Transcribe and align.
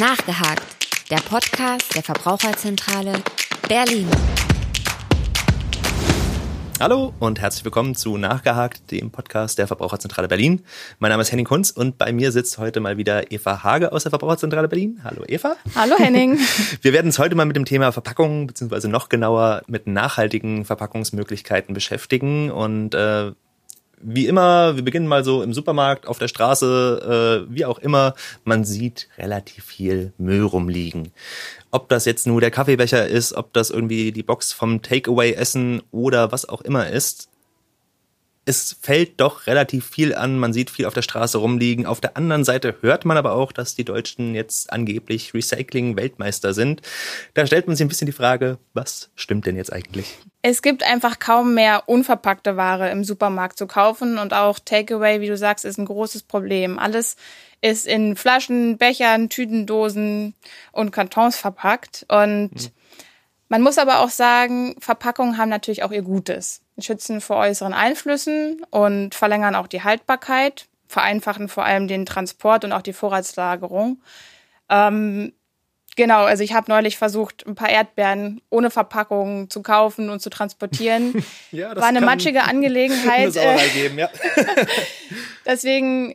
Nachgehakt, 0.00 0.64
der 1.10 1.18
Podcast 1.18 1.94
der 1.94 2.02
Verbraucherzentrale 2.02 3.12
Berlin. 3.68 4.08
Hallo 6.80 7.12
und 7.18 7.38
herzlich 7.38 7.66
willkommen 7.66 7.94
zu 7.94 8.16
Nachgehakt, 8.16 8.90
dem 8.92 9.10
Podcast 9.10 9.58
der 9.58 9.66
Verbraucherzentrale 9.66 10.26
Berlin. 10.26 10.64
Mein 11.00 11.10
Name 11.10 11.20
ist 11.20 11.32
Henning 11.32 11.44
Kunz 11.44 11.70
und 11.70 11.98
bei 11.98 12.14
mir 12.14 12.32
sitzt 12.32 12.56
heute 12.56 12.80
mal 12.80 12.96
wieder 12.96 13.30
Eva 13.30 13.62
Hage 13.62 13.92
aus 13.92 14.04
der 14.04 14.10
Verbraucherzentrale 14.10 14.68
Berlin. 14.68 15.02
Hallo 15.04 15.22
Eva. 15.28 15.56
Hallo 15.74 15.96
Henning. 15.98 16.38
Wir 16.80 16.94
werden 16.94 17.08
uns 17.08 17.18
heute 17.18 17.34
mal 17.34 17.44
mit 17.44 17.56
dem 17.56 17.66
Thema 17.66 17.92
Verpackungen 17.92 18.46
beziehungsweise 18.46 18.88
noch 18.88 19.10
genauer 19.10 19.60
mit 19.66 19.86
nachhaltigen 19.86 20.64
Verpackungsmöglichkeiten 20.64 21.74
beschäftigen 21.74 22.50
und 22.50 22.94
äh, 22.94 23.32
wie 24.02 24.26
immer, 24.26 24.76
wir 24.76 24.84
beginnen 24.84 25.06
mal 25.06 25.24
so 25.24 25.42
im 25.42 25.52
Supermarkt, 25.52 26.06
auf 26.06 26.18
der 26.18 26.28
Straße, 26.28 27.46
äh, 27.48 27.54
wie 27.54 27.64
auch 27.64 27.78
immer, 27.78 28.14
man 28.44 28.64
sieht 28.64 29.08
relativ 29.18 29.64
viel 29.64 30.12
Müll 30.18 30.42
rumliegen. 30.42 31.12
Ob 31.70 31.88
das 31.88 32.04
jetzt 32.04 32.26
nur 32.26 32.40
der 32.40 32.50
Kaffeebecher 32.50 33.06
ist, 33.06 33.32
ob 33.32 33.52
das 33.52 33.70
irgendwie 33.70 34.12
die 34.12 34.22
Box 34.22 34.52
vom 34.52 34.82
Takeaway-Essen 34.82 35.82
oder 35.90 36.32
was 36.32 36.48
auch 36.48 36.62
immer 36.62 36.88
ist, 36.88 37.29
es 38.50 38.76
fällt 38.80 39.20
doch 39.20 39.46
relativ 39.46 39.86
viel 39.86 40.12
an, 40.12 40.36
man 40.36 40.52
sieht 40.52 40.70
viel 40.70 40.86
auf 40.86 40.94
der 40.94 41.02
Straße 41.02 41.38
rumliegen. 41.38 41.86
Auf 41.86 42.00
der 42.00 42.16
anderen 42.16 42.44
Seite 42.44 42.74
hört 42.80 43.04
man 43.04 43.16
aber 43.16 43.32
auch, 43.32 43.52
dass 43.52 43.76
die 43.76 43.84
Deutschen 43.84 44.34
jetzt 44.34 44.72
angeblich 44.72 45.32
Recycling-Weltmeister 45.32 46.52
sind. 46.52 46.82
Da 47.34 47.46
stellt 47.46 47.68
man 47.68 47.76
sich 47.76 47.84
ein 47.84 47.88
bisschen 47.88 48.06
die 48.06 48.12
Frage, 48.12 48.58
was 48.74 49.10
stimmt 49.14 49.46
denn 49.46 49.56
jetzt 49.56 49.72
eigentlich? 49.72 50.18
Es 50.42 50.62
gibt 50.62 50.82
einfach 50.82 51.20
kaum 51.20 51.54
mehr 51.54 51.84
unverpackte 51.86 52.56
Ware 52.56 52.90
im 52.90 53.04
Supermarkt 53.04 53.56
zu 53.56 53.68
kaufen 53.68 54.18
und 54.18 54.34
auch 54.34 54.58
Takeaway, 54.58 55.20
wie 55.20 55.28
du 55.28 55.36
sagst, 55.36 55.64
ist 55.64 55.78
ein 55.78 55.86
großes 55.86 56.24
Problem. 56.24 56.78
Alles 56.78 57.16
ist 57.60 57.86
in 57.86 58.16
Flaschen, 58.16 58.78
Bechern, 58.78 59.28
Tütendosen 59.28 60.34
und 60.72 60.90
Kartons 60.90 61.36
verpackt 61.36 62.04
und 62.08 62.50
hm. 62.50 62.70
Man 63.50 63.62
muss 63.62 63.78
aber 63.78 63.98
auch 63.98 64.10
sagen, 64.10 64.76
Verpackungen 64.78 65.36
haben 65.36 65.48
natürlich 65.48 65.82
auch 65.82 65.90
ihr 65.90 66.02
Gutes. 66.02 66.62
Schützen 66.78 67.20
vor 67.20 67.36
äußeren 67.38 67.74
Einflüssen 67.74 68.62
und 68.70 69.16
verlängern 69.16 69.56
auch 69.56 69.66
die 69.66 69.82
Haltbarkeit, 69.82 70.68
vereinfachen 70.86 71.48
vor 71.48 71.64
allem 71.64 71.88
den 71.88 72.06
Transport 72.06 72.64
und 72.64 72.72
auch 72.72 72.80
die 72.80 72.92
Vorratslagerung. 72.92 74.00
Ähm, 74.68 75.32
genau, 75.96 76.22
also 76.22 76.44
ich 76.44 76.52
habe 76.52 76.70
neulich 76.70 76.96
versucht, 76.96 77.44
ein 77.44 77.56
paar 77.56 77.70
Erdbeeren 77.70 78.40
ohne 78.50 78.70
Verpackung 78.70 79.50
zu 79.50 79.62
kaufen 79.62 80.10
und 80.10 80.20
zu 80.20 80.30
transportieren. 80.30 81.24
ja, 81.50 81.74
das 81.74 81.82
War 81.82 81.88
eine 81.88 82.02
matschige 82.02 82.44
Angelegenheit. 82.44 83.36
Eine 83.36 83.68
geben, 83.74 83.98
ja. 83.98 84.08
Deswegen, 85.44 86.14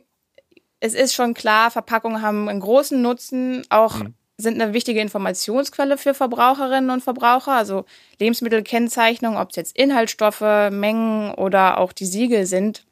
es 0.80 0.94
ist 0.94 1.12
schon 1.12 1.34
klar, 1.34 1.70
Verpackungen 1.70 2.22
haben 2.22 2.48
einen 2.48 2.60
großen 2.60 3.00
Nutzen, 3.02 3.66
auch 3.68 3.96
mhm 3.96 4.14
sind 4.38 4.60
eine 4.60 4.74
wichtige 4.74 5.00
Informationsquelle 5.00 5.96
für 5.96 6.14
Verbraucherinnen 6.14 6.90
und 6.90 7.02
Verbraucher. 7.02 7.52
Also 7.52 7.86
Lebensmittelkennzeichnung, 8.20 9.36
ob 9.36 9.50
es 9.50 9.56
jetzt 9.56 9.76
Inhaltsstoffe, 9.76 10.70
Mengen 10.70 11.32
oder 11.34 11.78
auch 11.78 11.92
die 11.92 12.06
Siegel 12.06 12.46
sind, 12.46 12.84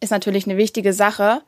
ist 0.00 0.10
natürlich 0.10 0.46
eine 0.46 0.56
wichtige 0.56 0.92
Sache. 0.92 1.42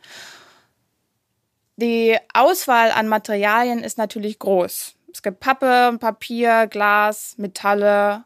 Die 1.77 2.19
Auswahl 2.35 2.91
an 2.91 3.09
Materialien 3.09 3.83
ist 3.83 3.97
natürlich 3.97 4.39
groß. 4.39 4.95
Es 5.13 5.23
gibt 5.23 5.41
Pappe, 5.41 5.97
Papier, 5.99 6.67
Glas, 6.67 7.35
Metalle, 7.39 8.25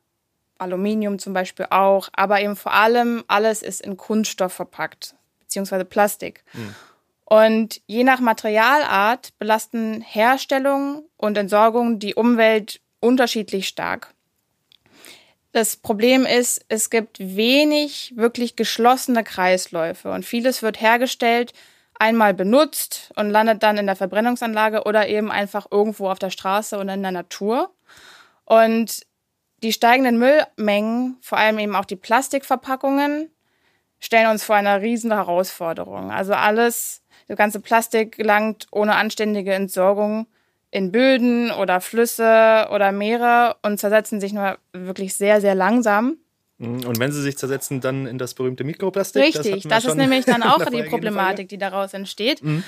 Aluminium 0.59 1.19
zum 1.19 1.33
Beispiel 1.33 1.67
auch, 1.71 2.09
aber 2.13 2.41
eben 2.41 2.57
vor 2.57 2.73
allem 2.73 3.25
alles 3.29 3.63
ist 3.63 3.83
in 3.83 3.97
Kunststoff 3.97 4.53
verpackt, 4.53 5.15
beziehungsweise 5.41 5.85
Plastik. 5.85 6.43
Mhm. 6.53 6.75
Und 7.29 7.83
je 7.87 8.05
nach 8.05 8.21
Materialart 8.21 9.37
belasten 9.39 10.01
Herstellung 10.01 11.09
und 11.17 11.37
Entsorgung 11.37 11.99
die 11.99 12.15
Umwelt 12.15 12.81
unterschiedlich 13.01 13.67
stark. 13.67 14.15
Das 15.51 15.77
Problem 15.77 16.25
ist, 16.25 16.65
es 16.69 16.89
gibt 16.89 17.19
wenig 17.19 18.13
wirklich 18.15 18.55
geschlossene 18.55 19.25
Kreisläufe 19.25 20.13
und 20.13 20.25
vieles 20.25 20.63
wird 20.63 20.81
hergestellt, 20.81 21.53
einmal 21.95 22.33
benutzt 22.33 23.11
und 23.17 23.31
landet 23.31 23.63
dann 23.63 23.79
in 23.79 23.87
der 23.87 23.97
Verbrennungsanlage 23.97 24.85
oder 24.85 25.09
eben 25.09 25.33
einfach 25.33 25.67
irgendwo 25.71 26.09
auf 26.09 26.19
der 26.19 26.31
Straße 26.31 26.77
oder 26.77 26.95
in 26.95 27.03
der 27.03 27.11
Natur. 27.11 27.71
Und 28.45 29.05
die 29.63 29.73
steigenden 29.73 30.19
Müllmengen, 30.19 31.17
vor 31.23 31.39
allem 31.39 31.59
eben 31.59 31.75
auch 31.75 31.87
die 31.87 31.97
Plastikverpackungen, 31.97 33.31
stellen 33.99 34.29
uns 34.29 34.45
vor 34.45 34.57
einer 34.57 34.83
riesen 34.83 35.13
Herausforderung. 35.13 36.11
Also 36.11 36.35
alles, 36.35 37.03
das 37.29 37.37
ganze 37.37 37.61
Plastik 37.61 38.17
gelangt 38.17 38.67
ohne 38.71 38.95
anständige 38.95 39.53
Entsorgung 39.53 40.27
in 40.71 40.93
Böden 40.93 41.51
oder 41.51 41.81
Flüsse 41.81 42.69
oder 42.73 42.93
Meere 42.93 43.57
und 43.63 43.79
zersetzen 43.79 44.21
sich 44.21 44.33
nur 44.33 44.59
wirklich 44.73 45.15
sehr, 45.15 45.41
sehr 45.41 45.55
langsam. 45.55 46.19
Mhm. 46.59 46.85
Und 46.85 46.99
wenn 46.99 47.13
sie 47.13 47.23
sich 47.23 47.37
zersetzen, 47.37 47.81
dann 47.81 48.07
in 48.07 48.19
das 48.19 48.35
berühmte 48.35 48.65
Mikroplastik? 48.65 49.23
Richtig, 49.23 49.63
das, 49.65 49.85
das 49.85 49.85
ist 49.93 49.97
nämlich 49.97 50.25
dann 50.25 50.43
auch 50.43 50.65
die 50.67 50.83
Problematik, 50.83 51.49
die 51.49 51.59
daraus 51.59 51.95
entsteht. 51.95 52.43
Mhm 52.43 52.65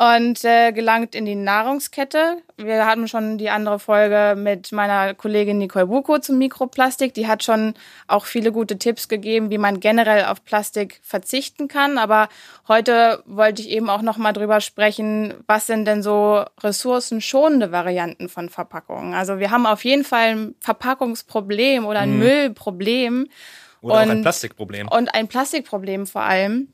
und 0.00 0.46
äh, 0.46 0.72
gelangt 0.72 1.14
in 1.14 1.26
die 1.26 1.34
Nahrungskette. 1.34 2.38
Wir 2.56 2.86
hatten 2.86 3.06
schon 3.06 3.36
die 3.36 3.50
andere 3.50 3.78
Folge 3.78 4.34
mit 4.34 4.72
meiner 4.72 5.12
Kollegin 5.12 5.58
Nicole 5.58 5.88
Buko 5.88 6.18
zum 6.18 6.38
Mikroplastik. 6.38 7.12
Die 7.12 7.26
hat 7.26 7.44
schon 7.44 7.74
auch 8.06 8.24
viele 8.24 8.50
gute 8.50 8.78
Tipps 8.78 9.08
gegeben, 9.08 9.50
wie 9.50 9.58
man 9.58 9.78
generell 9.78 10.24
auf 10.24 10.42
Plastik 10.42 11.00
verzichten 11.02 11.68
kann. 11.68 11.98
Aber 11.98 12.30
heute 12.66 13.22
wollte 13.26 13.60
ich 13.60 13.68
eben 13.68 13.90
auch 13.90 14.00
noch 14.00 14.16
mal 14.16 14.32
drüber 14.32 14.62
sprechen, 14.62 15.34
was 15.46 15.66
sind 15.66 15.84
denn 15.84 16.02
so 16.02 16.46
ressourcenschonende 16.62 17.70
Varianten 17.70 18.30
von 18.30 18.48
Verpackungen? 18.48 19.12
Also 19.12 19.38
wir 19.38 19.50
haben 19.50 19.66
auf 19.66 19.84
jeden 19.84 20.04
Fall 20.04 20.28
ein 20.28 20.54
Verpackungsproblem 20.60 21.84
oder 21.84 22.00
ein 22.00 22.14
mhm. 22.14 22.20
Müllproblem. 22.20 23.26
Oder 23.82 23.96
und, 23.96 24.00
auch 24.00 24.10
ein 24.12 24.22
Plastikproblem. 24.22 24.88
Und 24.88 25.14
ein 25.14 25.28
Plastikproblem 25.28 26.06
vor 26.06 26.22
allem. 26.22 26.72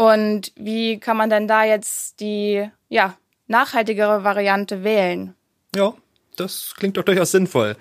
Und 0.00 0.52
wie 0.56 0.98
kann 0.98 1.18
man 1.18 1.28
denn 1.28 1.46
da 1.46 1.62
jetzt 1.62 2.20
die 2.20 2.66
ja, 2.88 3.18
nachhaltigere 3.48 4.24
Variante 4.24 4.82
wählen? 4.82 5.34
Ja, 5.76 5.92
das 6.36 6.72
klingt 6.74 6.96
doch 6.96 7.02
durchaus 7.02 7.32
sinnvoll. 7.32 7.76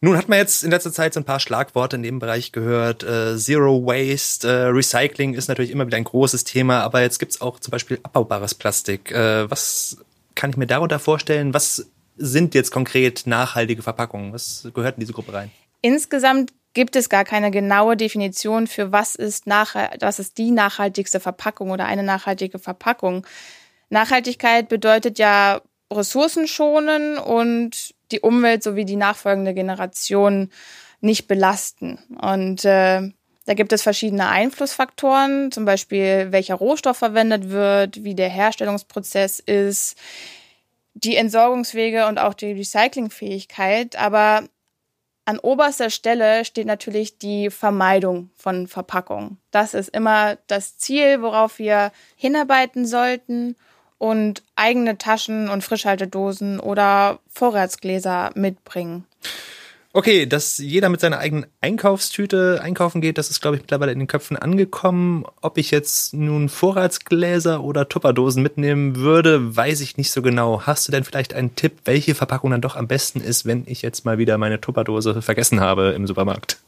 Nun 0.00 0.16
hat 0.16 0.28
man 0.28 0.38
jetzt 0.38 0.64
in 0.64 0.72
letzter 0.72 0.90
Zeit 0.90 1.14
so 1.14 1.20
ein 1.20 1.24
paar 1.24 1.38
Schlagworte 1.38 1.94
in 1.94 2.02
dem 2.02 2.18
Bereich 2.18 2.50
gehört. 2.50 3.04
Äh, 3.04 3.36
Zero 3.36 3.86
Waste, 3.86 4.48
äh, 4.48 4.64
Recycling 4.70 5.34
ist 5.34 5.46
natürlich 5.46 5.70
immer 5.70 5.86
wieder 5.86 5.98
ein 5.98 6.02
großes 6.02 6.42
Thema, 6.42 6.80
aber 6.80 7.02
jetzt 7.02 7.20
gibt's 7.20 7.40
auch 7.40 7.60
zum 7.60 7.70
Beispiel 7.70 8.00
abbaubares 8.02 8.56
Plastik. 8.56 9.12
Äh, 9.12 9.48
was 9.48 9.98
kann 10.34 10.50
ich 10.50 10.56
mir 10.56 10.66
darunter 10.66 10.98
vorstellen? 10.98 11.54
Was 11.54 11.86
sind 12.16 12.56
jetzt 12.56 12.72
konkret 12.72 13.24
nachhaltige 13.24 13.82
Verpackungen? 13.82 14.32
Was 14.32 14.68
gehört 14.74 14.96
in 14.96 15.00
diese 15.00 15.12
Gruppe 15.12 15.32
rein? 15.32 15.52
Insgesamt 15.80 16.52
gibt 16.76 16.94
es 16.94 17.08
gar 17.08 17.24
keine 17.24 17.50
genaue 17.50 17.96
Definition 17.96 18.66
für 18.66 18.92
was 18.92 19.14
ist, 19.14 19.46
was 19.46 20.18
ist 20.18 20.36
die 20.36 20.50
nachhaltigste 20.50 21.20
Verpackung 21.20 21.70
oder 21.70 21.86
eine 21.86 22.02
nachhaltige 22.02 22.58
Verpackung. 22.58 23.26
Nachhaltigkeit 23.88 24.68
bedeutet 24.68 25.18
ja 25.18 25.62
Ressourcen 25.90 26.46
schonen 26.46 27.16
und 27.16 27.94
die 28.12 28.20
Umwelt 28.20 28.62
sowie 28.62 28.84
die 28.84 28.96
nachfolgende 28.96 29.54
Generation 29.54 30.50
nicht 31.00 31.28
belasten. 31.28 31.98
Und 32.20 32.66
äh, 32.66 33.10
da 33.46 33.54
gibt 33.54 33.72
es 33.72 33.82
verschiedene 33.82 34.28
Einflussfaktoren, 34.28 35.50
zum 35.52 35.64
Beispiel 35.64 36.30
welcher 36.30 36.56
Rohstoff 36.56 36.98
verwendet 36.98 37.48
wird, 37.48 38.04
wie 38.04 38.14
der 38.14 38.28
Herstellungsprozess 38.28 39.40
ist, 39.40 39.96
die 40.92 41.16
Entsorgungswege 41.16 42.06
und 42.06 42.18
auch 42.18 42.34
die 42.34 42.52
Recyclingfähigkeit. 42.52 43.96
Aber 43.96 44.42
an 45.26 45.40
oberster 45.40 45.90
Stelle 45.90 46.44
steht 46.44 46.66
natürlich 46.66 47.18
die 47.18 47.50
Vermeidung 47.50 48.30
von 48.36 48.68
Verpackungen. 48.68 49.38
Das 49.50 49.74
ist 49.74 49.88
immer 49.88 50.38
das 50.46 50.78
Ziel, 50.78 51.20
worauf 51.20 51.58
wir 51.58 51.92
hinarbeiten 52.14 52.86
sollten 52.86 53.56
und 53.98 54.42
eigene 54.54 54.98
Taschen 54.98 55.48
und 55.48 55.64
Frischhaltedosen 55.64 56.60
oder 56.60 57.18
Vorratsgläser 57.28 58.30
mitbringen. 58.34 59.04
Okay, 59.96 60.26
dass 60.26 60.58
jeder 60.58 60.90
mit 60.90 61.00
seiner 61.00 61.20
eigenen 61.20 61.46
Einkaufstüte 61.62 62.60
einkaufen 62.62 63.00
geht, 63.00 63.16
das 63.16 63.30
ist, 63.30 63.40
glaube 63.40 63.56
ich, 63.56 63.62
mittlerweile 63.62 63.92
in 63.92 63.98
den 63.98 64.08
Köpfen 64.08 64.36
angekommen. 64.36 65.24
Ob 65.40 65.56
ich 65.56 65.70
jetzt 65.70 66.12
nun 66.12 66.50
Vorratsgläser 66.50 67.64
oder 67.64 67.88
Tupperdosen 67.88 68.42
mitnehmen 68.42 68.96
würde, 68.96 69.56
weiß 69.56 69.80
ich 69.80 69.96
nicht 69.96 70.10
so 70.10 70.20
genau. 70.20 70.60
Hast 70.66 70.86
du 70.86 70.92
denn 70.92 71.02
vielleicht 71.02 71.32
einen 71.32 71.56
Tipp, 71.56 71.78
welche 71.86 72.14
Verpackung 72.14 72.50
dann 72.50 72.60
doch 72.60 72.76
am 72.76 72.88
besten 72.88 73.22
ist, 73.22 73.46
wenn 73.46 73.64
ich 73.66 73.80
jetzt 73.80 74.04
mal 74.04 74.18
wieder 74.18 74.36
meine 74.36 74.60
Tupperdose 74.60 75.22
vergessen 75.22 75.60
habe 75.60 75.94
im 75.96 76.06
Supermarkt? 76.06 76.58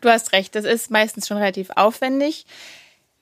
Du 0.00 0.08
hast 0.08 0.32
recht, 0.32 0.56
das 0.56 0.64
ist 0.64 0.90
meistens 0.90 1.28
schon 1.28 1.36
relativ 1.36 1.70
aufwendig. 1.76 2.44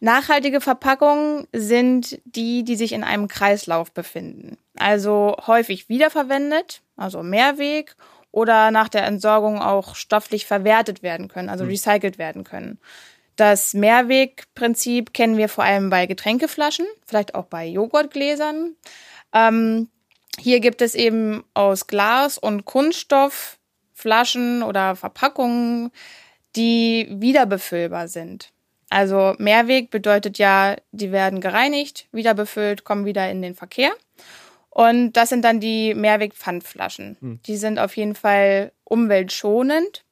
Nachhaltige 0.00 0.62
Verpackungen 0.62 1.46
sind 1.52 2.22
die, 2.24 2.64
die 2.64 2.76
sich 2.76 2.92
in 2.92 3.04
einem 3.04 3.28
Kreislauf 3.28 3.92
befinden. 3.92 4.56
Also 4.78 5.36
häufig 5.46 5.90
wiederverwendet, 5.90 6.80
also 6.96 7.22
Mehrweg 7.22 7.94
oder 8.32 8.70
nach 8.70 8.88
der 8.88 9.04
Entsorgung 9.04 9.60
auch 9.60 9.94
stofflich 9.94 10.46
verwertet 10.46 11.02
werden 11.02 11.28
können, 11.28 11.48
also 11.48 11.64
hm. 11.64 11.70
recycelt 11.70 12.18
werden 12.18 12.44
können. 12.44 12.78
Das 13.36 13.74
Mehrwegprinzip 13.74 15.14
kennen 15.14 15.36
wir 15.36 15.48
vor 15.48 15.64
allem 15.64 15.90
bei 15.90 16.06
Getränkeflaschen, 16.06 16.86
vielleicht 17.06 17.34
auch 17.34 17.46
bei 17.46 17.66
Joghurtgläsern. 17.66 18.74
Ähm, 19.32 19.88
Hier 20.38 20.60
gibt 20.60 20.82
es 20.82 20.94
eben 20.94 21.44
aus 21.54 21.86
Glas 21.86 22.38
und 22.38 22.64
Kunststoff 22.64 23.58
Flaschen 23.94 24.62
oder 24.62 24.96
Verpackungen, 24.96 25.92
die 26.56 27.06
wiederbefüllbar 27.10 28.08
sind. 28.08 28.50
Also 28.90 29.34
Mehrweg 29.38 29.90
bedeutet 29.90 30.36
ja, 30.38 30.76
die 30.90 31.12
werden 31.12 31.40
gereinigt, 31.40 32.08
wieder 32.12 32.34
befüllt, 32.34 32.84
kommen 32.84 33.06
wieder 33.06 33.30
in 33.30 33.40
den 33.40 33.54
Verkehr. 33.54 33.92
Und 34.74 35.12
das 35.12 35.28
sind 35.28 35.44
dann 35.44 35.60
die 35.60 35.94
Mehrweg-Pfandflaschen. 35.94 37.18
Hm. 37.20 37.40
Die 37.44 37.58
sind 37.58 37.78
auf 37.78 37.94
jeden 37.94 38.14
Fall 38.14 38.72
umweltschonend. 38.84 40.02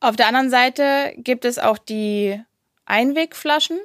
Auf 0.00 0.16
der 0.16 0.26
anderen 0.26 0.48
Seite 0.48 1.12
gibt 1.18 1.44
es 1.44 1.58
auch 1.58 1.76
die 1.76 2.42
Einwegflaschen, 2.86 3.78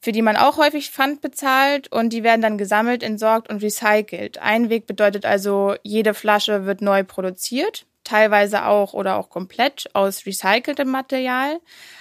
für 0.00 0.12
die 0.12 0.22
man 0.22 0.36
auch 0.36 0.56
häufig 0.56 0.90
Pfand 0.90 1.20
bezahlt 1.20 1.90
und 1.90 2.12
die 2.12 2.22
werden 2.22 2.42
dann 2.42 2.56
gesammelt, 2.56 3.02
entsorgt 3.02 3.50
und 3.50 3.60
recycelt. 3.60 4.38
Einweg 4.38 4.86
bedeutet 4.86 5.26
also, 5.26 5.74
jede 5.82 6.14
Flasche 6.14 6.64
wird 6.64 6.80
neu 6.80 7.02
produziert, 7.02 7.86
teilweise 8.04 8.66
auch 8.66 8.92
oder 8.92 9.16
auch 9.16 9.30
komplett 9.30 9.90
aus 9.94 10.26
recyceltem 10.26 10.88
Material, 10.88 11.58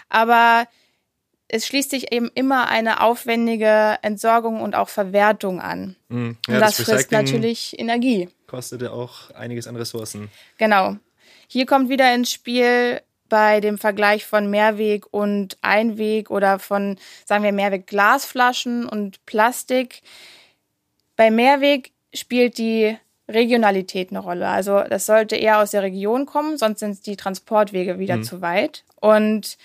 aber 0.08 0.68
es 1.54 1.68
schließt 1.68 1.92
sich 1.92 2.12
eben 2.12 2.32
immer 2.34 2.68
eine 2.68 3.02
aufwendige 3.02 4.00
Entsorgung 4.02 4.60
und 4.60 4.74
auch 4.74 4.90
Verwertung 4.90 5.62
an. 5.62 5.96
Mhm. 6.10 6.38
Ja, 6.48 6.56
und 6.56 6.60
das, 6.62 6.78
das 6.78 6.86
frisst 6.90 7.12
natürlich 7.12 7.78
Energie. 7.80 8.28
Kostet 8.48 8.82
ja 8.82 8.90
auch 8.90 9.30
einiges 9.36 9.68
an 9.68 9.76
Ressourcen. 9.76 10.32
Genau. 10.58 10.96
Hier 11.48 11.68
kommt 11.68 11.90
wieder 11.90 12.12
ins 12.16 12.32
Spiel 12.32 13.02
bei 13.30 13.60
dem 13.60 13.78
Vergleich 13.78 14.26
von 14.26 14.50
Mehrweg 14.50 15.06
und 15.12 15.58
Einweg 15.62 16.32
oder 16.32 16.58
von, 16.58 16.98
sagen 17.26 17.44
wir, 17.44 17.52
Mehrweg 17.52 17.86
Glasflaschen 17.86 18.88
und 18.88 19.24
Plastik. 19.28 20.02
Bei 21.16 21.30
Mehrweg 21.30 21.92
spielt 22.16 22.58
die 22.58 22.98
Regionalität 23.30 24.10
eine 24.10 24.20
Rolle. 24.20 24.48
Also 24.48 24.82
das 24.90 25.06
sollte 25.06 25.36
eher 25.36 25.60
aus 25.60 25.70
der 25.70 25.84
Region 25.84 26.26
kommen, 26.26 26.58
sonst 26.58 26.80
sind 26.80 27.06
die 27.06 27.16
Transportwege 27.16 28.00
wieder 28.00 28.18
mhm. 28.18 28.24
zu 28.24 28.42
weit. 28.42 28.84
Und 29.00 29.60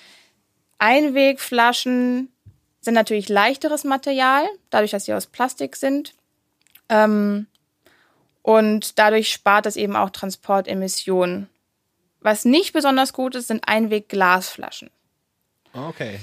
Einwegflaschen 0.78 2.32
sind 2.80 2.94
natürlich 2.94 3.28
leichteres 3.28 3.84
Material, 3.84 4.44
dadurch, 4.70 4.92
dass 4.92 5.04
sie 5.04 5.14
aus 5.14 5.26
Plastik 5.26 5.76
sind. 5.76 6.14
Ähm, 6.88 7.46
und 8.42 8.98
dadurch 8.98 9.30
spart 9.30 9.66
es 9.66 9.76
eben 9.76 9.96
auch 9.96 10.10
Transportemissionen. 10.10 11.48
Was 12.20 12.44
nicht 12.44 12.72
besonders 12.72 13.12
gut 13.12 13.34
ist, 13.34 13.48
sind 13.48 13.68
Einwegglasflaschen. 13.68 14.90
Okay. 15.72 16.18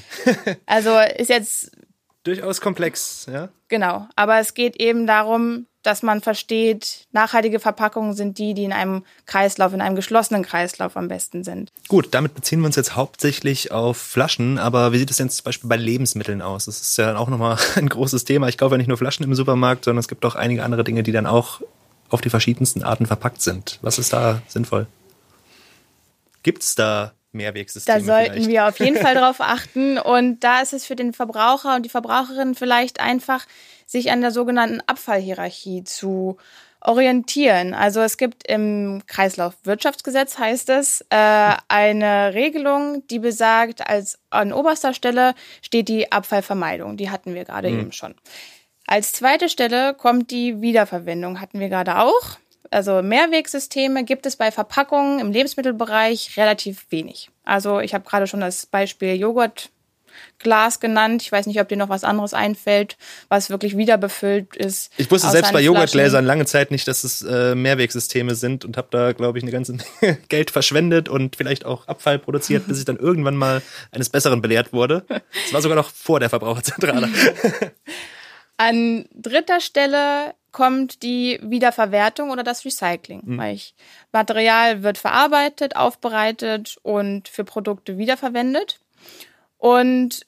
also 0.65 0.97
ist 0.99 1.29
jetzt 1.29 1.71
durchaus 2.23 2.61
komplex, 2.61 3.27
ja? 3.31 3.49
Genau, 3.67 4.07
aber 4.15 4.39
es 4.39 4.53
geht 4.53 4.81
eben 4.81 5.07
darum, 5.07 5.67
dass 5.85 6.03
man 6.03 6.21
versteht, 6.21 7.07
nachhaltige 7.11 7.59
Verpackungen 7.59 8.13
sind 8.13 8.37
die, 8.37 8.53
die 8.53 8.63
in 8.63 8.73
einem 8.73 9.03
Kreislauf, 9.25 9.73
in 9.73 9.81
einem 9.81 9.95
geschlossenen 9.95 10.43
Kreislauf 10.43 10.97
am 10.97 11.07
besten 11.07 11.43
sind. 11.43 11.71
Gut, 11.87 12.09
damit 12.11 12.33
beziehen 12.33 12.59
wir 12.59 12.65
uns 12.65 12.75
jetzt 12.75 12.95
hauptsächlich 12.95 13.71
auf 13.71 13.97
Flaschen, 13.97 14.57
aber 14.57 14.91
wie 14.91 14.97
sieht 14.97 15.11
es 15.11 15.17
denn 15.17 15.29
zum 15.29 15.43
Beispiel 15.43 15.69
bei 15.69 15.77
Lebensmitteln 15.77 16.41
aus? 16.41 16.65
Das 16.65 16.81
ist 16.81 16.97
ja 16.97 17.15
auch 17.17 17.29
nochmal 17.29 17.57
ein 17.75 17.89
großes 17.89 18.25
Thema. 18.25 18.47
Ich 18.47 18.57
kaufe 18.57 18.73
ja 18.73 18.77
nicht 18.77 18.87
nur 18.87 18.97
Flaschen 18.97 19.23
im 19.23 19.35
Supermarkt, 19.35 19.85
sondern 19.85 19.99
es 19.99 20.07
gibt 20.07 20.25
auch 20.25 20.35
einige 20.35 20.63
andere 20.63 20.83
Dinge, 20.83 21.03
die 21.03 21.11
dann 21.11 21.27
auch 21.27 21.61
auf 22.09 22.21
die 22.21 22.29
verschiedensten 22.29 22.83
Arten 22.83 23.05
verpackt 23.05 23.41
sind. 23.41 23.79
Was 23.81 23.99
ist 23.99 24.13
da 24.13 24.41
sinnvoll? 24.47 24.87
Gibt 26.43 26.61
es 26.61 26.75
da 26.75 27.13
Mehrwegsysteme. 27.35 27.99
Da 27.99 28.03
sollten 28.03 28.31
vielleicht. 28.33 28.49
wir 28.49 28.67
auf 28.67 28.79
jeden 28.79 28.97
Fall 28.97 29.13
drauf 29.15 29.39
achten. 29.39 29.99
Und 29.99 30.39
da 30.39 30.61
ist 30.61 30.73
es 30.73 30.85
für 30.85 30.95
den 30.95 31.13
Verbraucher 31.13 31.75
und 31.75 31.83
die 31.83 31.89
Verbraucherin 31.89 32.55
vielleicht 32.55 32.99
einfach, 32.99 33.45
sich 33.85 34.11
an 34.11 34.21
der 34.21 34.31
sogenannten 34.31 34.81
Abfallhierarchie 34.87 35.83
zu 35.83 36.37
orientieren. 36.81 37.73
Also 37.73 38.01
es 38.01 38.17
gibt 38.17 38.47
im 38.47 39.01
Kreislaufwirtschaftsgesetz 39.07 40.37
heißt 40.37 40.69
es 40.69 41.01
äh, 41.09 41.53
eine 41.67 42.33
Regelung, 42.33 43.05
die 43.07 43.19
besagt, 43.19 43.87
als 43.87 44.19
an 44.29 44.53
oberster 44.53 44.93
Stelle 44.93 45.33
steht 45.61 45.89
die 45.89 46.11
Abfallvermeidung. 46.11 46.97
Die 46.97 47.09
hatten 47.09 47.33
wir 47.33 47.45
gerade 47.45 47.69
mhm. 47.69 47.79
eben 47.79 47.91
schon. 47.91 48.15
Als 48.87 49.13
zweite 49.13 49.49
Stelle 49.49 49.95
kommt 49.95 50.29
die 50.29 50.61
Wiederverwendung, 50.61 51.41
hatten 51.41 51.59
wir 51.59 51.69
gerade 51.69 51.97
auch. 51.97 52.37
Also 52.69 53.01
Mehrwegsysteme 53.01 54.03
gibt 54.03 54.25
es 54.25 54.35
bei 54.35 54.51
Verpackungen 54.51 55.19
im 55.19 55.31
Lebensmittelbereich 55.31 56.37
relativ 56.37 56.85
wenig. 56.89 57.31
Also 57.43 57.79
ich 57.79 57.93
habe 57.93 58.07
gerade 58.07 58.27
schon 58.27 58.41
das 58.41 58.65
Beispiel 58.65 59.15
Joghurtglas 60.45 60.79
genannt. 60.79 61.21
Ich 61.21 61.31
weiß 61.31 61.47
nicht, 61.47 61.59
ob 61.59 61.67
dir 61.67 61.77
noch 61.77 61.89
was 61.89 62.03
anderes 62.03 62.33
einfällt, 62.33 62.97
was 63.29 63.49
wirklich 63.49 63.77
wieder 63.77 63.97
befüllt 63.97 64.55
ist. 64.55 64.91
Ich 64.97 65.09
wusste 65.09 65.29
selbst 65.29 65.51
bei 65.51 65.61
Joghurtgläsern 65.61 66.25
lange 66.25 66.45
Zeit 66.45 66.71
nicht, 66.71 66.87
dass 66.87 67.03
es 67.03 67.21
äh, 67.23 67.55
Mehrwegsysteme 67.55 68.35
sind 68.35 68.65
und 68.65 68.77
habe 68.77 68.87
da, 68.91 69.11
glaube 69.13 69.37
ich, 69.37 69.43
eine 69.43 69.51
ganze 69.51 69.73
Menge 69.73 70.17
Geld 70.29 70.51
verschwendet 70.51 71.09
und 71.09 71.35
vielleicht 71.35 71.65
auch 71.65 71.87
Abfall 71.87 72.19
produziert, 72.19 72.67
bis 72.67 72.79
ich 72.79 72.85
dann 72.85 72.97
irgendwann 72.97 73.35
mal 73.35 73.61
eines 73.91 74.09
Besseren 74.09 74.41
belehrt 74.41 74.73
wurde. 74.73 75.03
Das 75.07 75.53
war 75.53 75.61
sogar 75.61 75.75
noch 75.75 75.89
vor 75.89 76.19
der 76.19 76.29
Verbraucherzentrale. 76.29 77.09
An 78.57 79.05
dritter 79.13 79.59
Stelle 79.59 80.33
kommt 80.53 81.03
die 81.03 81.37
Wiederverwertung 81.43 82.29
oder 82.29 82.43
das 82.43 82.63
Recycling. 82.63 83.21
Mhm. 83.25 83.37
Weil 83.37 83.55
ich, 83.55 83.75
Material 84.13 84.83
wird 84.83 84.97
verarbeitet, 84.97 85.75
aufbereitet 85.75 86.77
und 86.81 87.27
für 87.27 87.43
Produkte 87.43 87.97
wiederverwendet. 87.97 88.79
Und 89.65 90.27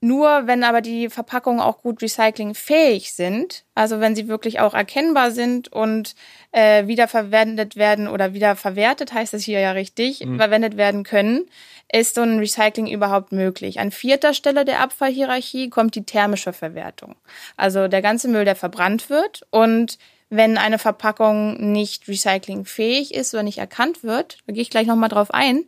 nur 0.00 0.46
wenn 0.46 0.64
aber 0.64 0.80
die 0.80 1.10
Verpackungen 1.10 1.60
auch 1.60 1.82
gut 1.82 2.00
recyclingfähig 2.00 3.12
sind, 3.12 3.66
also 3.74 4.00
wenn 4.00 4.16
sie 4.16 4.28
wirklich 4.28 4.60
auch 4.60 4.72
erkennbar 4.72 5.30
sind 5.30 5.70
und 5.70 6.14
äh, 6.52 6.86
wiederverwendet 6.86 7.76
werden 7.76 8.08
oder 8.08 8.32
wiederverwertet, 8.32 9.12
heißt 9.12 9.34
es 9.34 9.44
hier 9.44 9.60
ja 9.60 9.72
richtig, 9.72 10.24
mhm. 10.24 10.38
verwendet 10.38 10.78
werden 10.78 11.04
können, 11.04 11.44
ist 11.92 12.14
so 12.14 12.22
ein 12.22 12.38
Recycling 12.38 12.86
überhaupt 12.86 13.30
möglich. 13.30 13.78
An 13.78 13.90
vierter 13.90 14.32
Stelle 14.32 14.64
der 14.64 14.80
Abfallhierarchie 14.80 15.68
kommt 15.68 15.94
die 15.94 16.06
thermische 16.06 16.54
Verwertung. 16.54 17.14
Also 17.58 17.88
der 17.88 18.00
ganze 18.00 18.28
Müll, 18.28 18.46
der 18.46 18.56
verbrannt 18.56 19.10
wird 19.10 19.46
und 19.50 19.98
wenn 20.30 20.56
eine 20.56 20.78
Verpackung 20.78 21.72
nicht 21.72 22.08
recyclingfähig 22.08 23.12
ist 23.12 23.34
oder 23.34 23.42
nicht 23.42 23.58
erkannt 23.58 24.02
wird, 24.02 24.38
da 24.46 24.54
gehe 24.54 24.62
ich 24.62 24.70
gleich 24.70 24.86
nochmal 24.86 25.10
drauf 25.10 25.30
ein, 25.30 25.64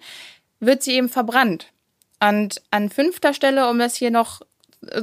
wird 0.58 0.82
sie 0.82 0.94
eben 0.94 1.10
verbrannt. 1.10 1.70
Und 2.20 2.62
an 2.70 2.90
fünfter 2.90 3.32
Stelle, 3.32 3.68
um 3.68 3.78
das 3.78 3.94
hier 3.94 4.10
noch 4.10 4.40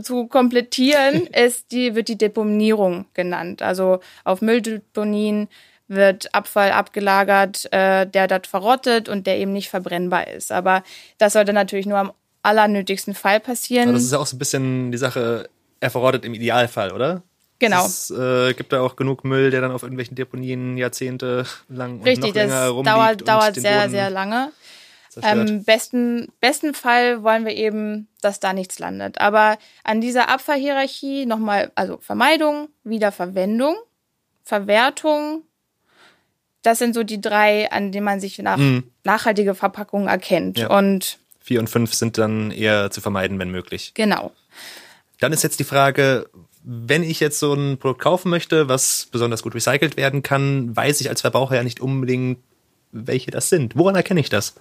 zu 0.02 0.28
komplettieren, 0.28 1.28
ist 1.34 1.72
die, 1.72 1.96
wird 1.96 2.08
die 2.08 2.18
Deponierung 2.18 3.06
genannt. 3.14 3.62
Also 3.62 4.00
auf 4.24 4.42
Mülldeponien 4.42 5.48
wird 5.88 6.34
Abfall 6.34 6.72
abgelagert, 6.72 7.72
äh, 7.72 8.08
der 8.08 8.28
dort 8.28 8.48
verrottet 8.48 9.08
und 9.08 9.28
der 9.28 9.38
eben 9.38 9.54
nicht 9.54 9.70
verbrennbar 9.70 10.28
ist. 10.28 10.52
Aber 10.52 10.84
das 11.18 11.34
sollte 11.34 11.54
natürlich 11.54 11.86
nur 11.86 12.00
am 12.00 12.12
allernötigsten 12.42 13.14
Fall 13.14 13.40
passieren. 13.40 13.90
Aber 13.90 13.94
das 13.94 14.04
ist 14.04 14.12
ja 14.12 14.20
auch 14.20 14.28
so 14.28 14.36
ein 14.36 14.40
bisschen 14.40 14.92
die 14.92 14.98
Sache, 14.98 15.50
er 15.80 15.92
verrottet 15.92 16.26
im 16.26 16.34
Idealfall, 16.34 16.92
oder? 16.92 17.22
Genau. 17.60 17.86
Es 17.86 18.12
äh, 18.12 18.54
gibt 18.54 18.74
da 18.74 18.82
auch 18.82 18.96
genug 18.96 19.24
Müll, 19.24 19.50
der 19.50 19.62
dann 19.62 19.72
auf 19.72 19.84
irgendwelchen 19.84 20.16
Deponien 20.16 20.78
Jahrzehnte 20.78 21.46
lang 21.70 22.00
und 22.00 22.06
Richtig, 22.06 22.28
noch 22.28 22.36
länger 22.36 22.54
das 22.54 22.70
rumliegt 22.70 22.88
dauert, 22.88 23.28
dauert 23.28 23.56
sehr, 23.56 23.80
Boden 23.80 23.92
sehr 23.92 24.10
lange. 24.10 24.52
Im 25.18 25.48
ähm, 25.48 25.64
besten, 25.64 26.32
besten 26.40 26.74
Fall 26.74 27.24
wollen 27.24 27.46
wir 27.46 27.54
eben, 27.54 28.08
dass 28.22 28.40
da 28.40 28.54
nichts 28.54 28.80
landet. 28.80 29.20
Aber 29.20 29.58
an 29.84 30.02
dieser 30.02 30.30
Abfallhierarchie 30.30 31.26
nochmal, 31.26 31.72
also 31.76 31.98
Vermeidung, 32.02 32.70
Wiederverwendung, 32.84 33.76
Verwertung, 34.44 35.44
das 36.62 36.80
sind 36.80 36.96
so 36.96 37.04
die 37.04 37.22
drei, 37.22 37.72
an 37.72 37.92
denen 37.92 38.06
man 38.06 38.20
sich 38.20 38.38
nach 38.40 38.58
mhm. 38.58 38.84
nachhaltige 39.04 39.56
Verpackungen 39.56 40.08
erkennt. 40.08 40.58
Ja. 40.58 40.70
Und 40.70 41.20
vier 41.40 41.60
und 41.60 41.70
fünf 41.70 41.94
sind 41.94 42.18
dann 42.18 42.52
eher 42.52 42.90
zu 42.92 43.02
vermeiden, 43.02 43.40
wenn 43.40 43.52
möglich. 43.52 43.92
Genau. 43.94 44.32
Dann 45.20 45.32
ist 45.32 45.44
jetzt 45.44 45.60
die 45.60 45.64
Frage, 45.64 46.28
wenn 46.64 47.04
ich 47.04 47.20
jetzt 47.20 47.40
so 47.40 47.54
ein 47.54 47.78
Produkt 47.78 48.02
kaufen 48.02 48.30
möchte, 48.30 48.68
was 48.68 49.08
besonders 49.12 49.44
gut 49.44 49.54
recycelt 49.54 49.98
werden 49.98 50.24
kann, 50.24 50.76
weiß 50.76 51.00
ich 51.02 51.10
als 51.10 51.22
Verbraucher 51.22 51.56
ja 51.56 51.64
nicht 51.64 51.80
unbedingt, 51.80 52.40
welche 52.92 53.30
das 53.30 53.50
sind. 53.50 53.76
Woran 53.78 53.96
erkenne 53.96 54.20
ich 54.20 54.30
das? 54.30 54.56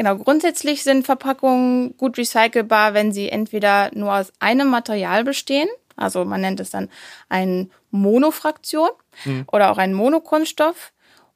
Genau, 0.00 0.16
grundsätzlich 0.16 0.82
sind 0.82 1.04
Verpackungen 1.04 1.94
gut 1.98 2.16
recycelbar, 2.16 2.94
wenn 2.94 3.12
sie 3.12 3.28
entweder 3.28 3.90
nur 3.92 4.14
aus 4.14 4.32
einem 4.38 4.68
Material 4.68 5.24
bestehen, 5.24 5.68
also 5.94 6.24
man 6.24 6.40
nennt 6.40 6.58
es 6.58 6.70
dann 6.70 6.88
eine 7.28 7.68
Monofraktion 7.90 8.88
mhm. 9.26 9.44
oder 9.52 9.70
auch 9.70 9.76
ein 9.76 9.92
Monokunststoff. 9.92 10.94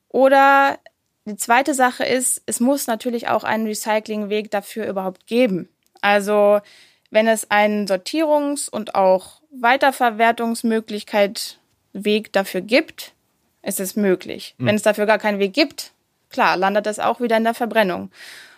Oder 0.08 0.78
die 1.26 1.36
zweite 1.36 1.74
Sache 1.74 2.06
ist, 2.06 2.40
es 2.46 2.58
muss 2.58 2.86
natürlich 2.86 3.28
auch 3.28 3.44
einen 3.44 3.66
Recyclingweg 3.66 4.50
dafür 4.50 4.86
überhaupt 4.86 5.26
geben. 5.26 5.68
Also 6.00 6.62
wenn 7.10 7.28
es 7.28 7.50
einen 7.50 7.86
Sortierungs- 7.86 8.70
und 8.70 8.94
auch 8.94 9.42
Weiterverwertungsmöglichkeit 9.50 11.58
Weg 11.92 12.32
dafür 12.32 12.62
gibt, 12.62 13.12
ist 13.60 13.78
es 13.78 13.94
möglich. 13.94 14.54
Mhm. 14.56 14.68
Wenn 14.68 14.76
es 14.76 14.82
dafür 14.82 15.04
gar 15.04 15.18
keinen 15.18 15.38
Weg 15.38 15.52
gibt, 15.52 15.92
klar, 16.30 16.56
landet 16.56 16.86
es 16.86 16.98
auch 16.98 17.20
wieder 17.20 17.36
in 17.36 17.44
der 17.44 17.52
Verbrennung. 17.52 18.10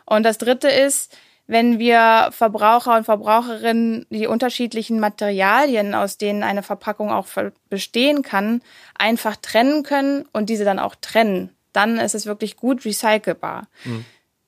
Und 0.06 0.22
das 0.22 0.38
dritte 0.38 0.68
ist, 0.68 1.14
wenn 1.46 1.78
wir 1.78 2.30
Verbraucher 2.32 2.96
und 2.96 3.04
Verbraucherinnen 3.04 4.06
die 4.10 4.26
unterschiedlichen 4.26 4.98
Materialien, 4.98 5.94
aus 5.94 6.18
denen 6.18 6.42
eine 6.42 6.62
Verpackung 6.62 7.10
auch 7.10 7.26
bestehen 7.68 8.22
kann, 8.22 8.62
einfach 8.98 9.36
trennen 9.36 9.82
können 9.82 10.26
und 10.32 10.48
diese 10.48 10.64
dann 10.64 10.78
auch 10.78 10.96
trennen, 11.00 11.50
dann 11.72 11.98
ist 11.98 12.14
es 12.14 12.26
wirklich 12.26 12.56
gut 12.56 12.84
recycelbar. 12.84 13.68
Mhm. 13.84 14.04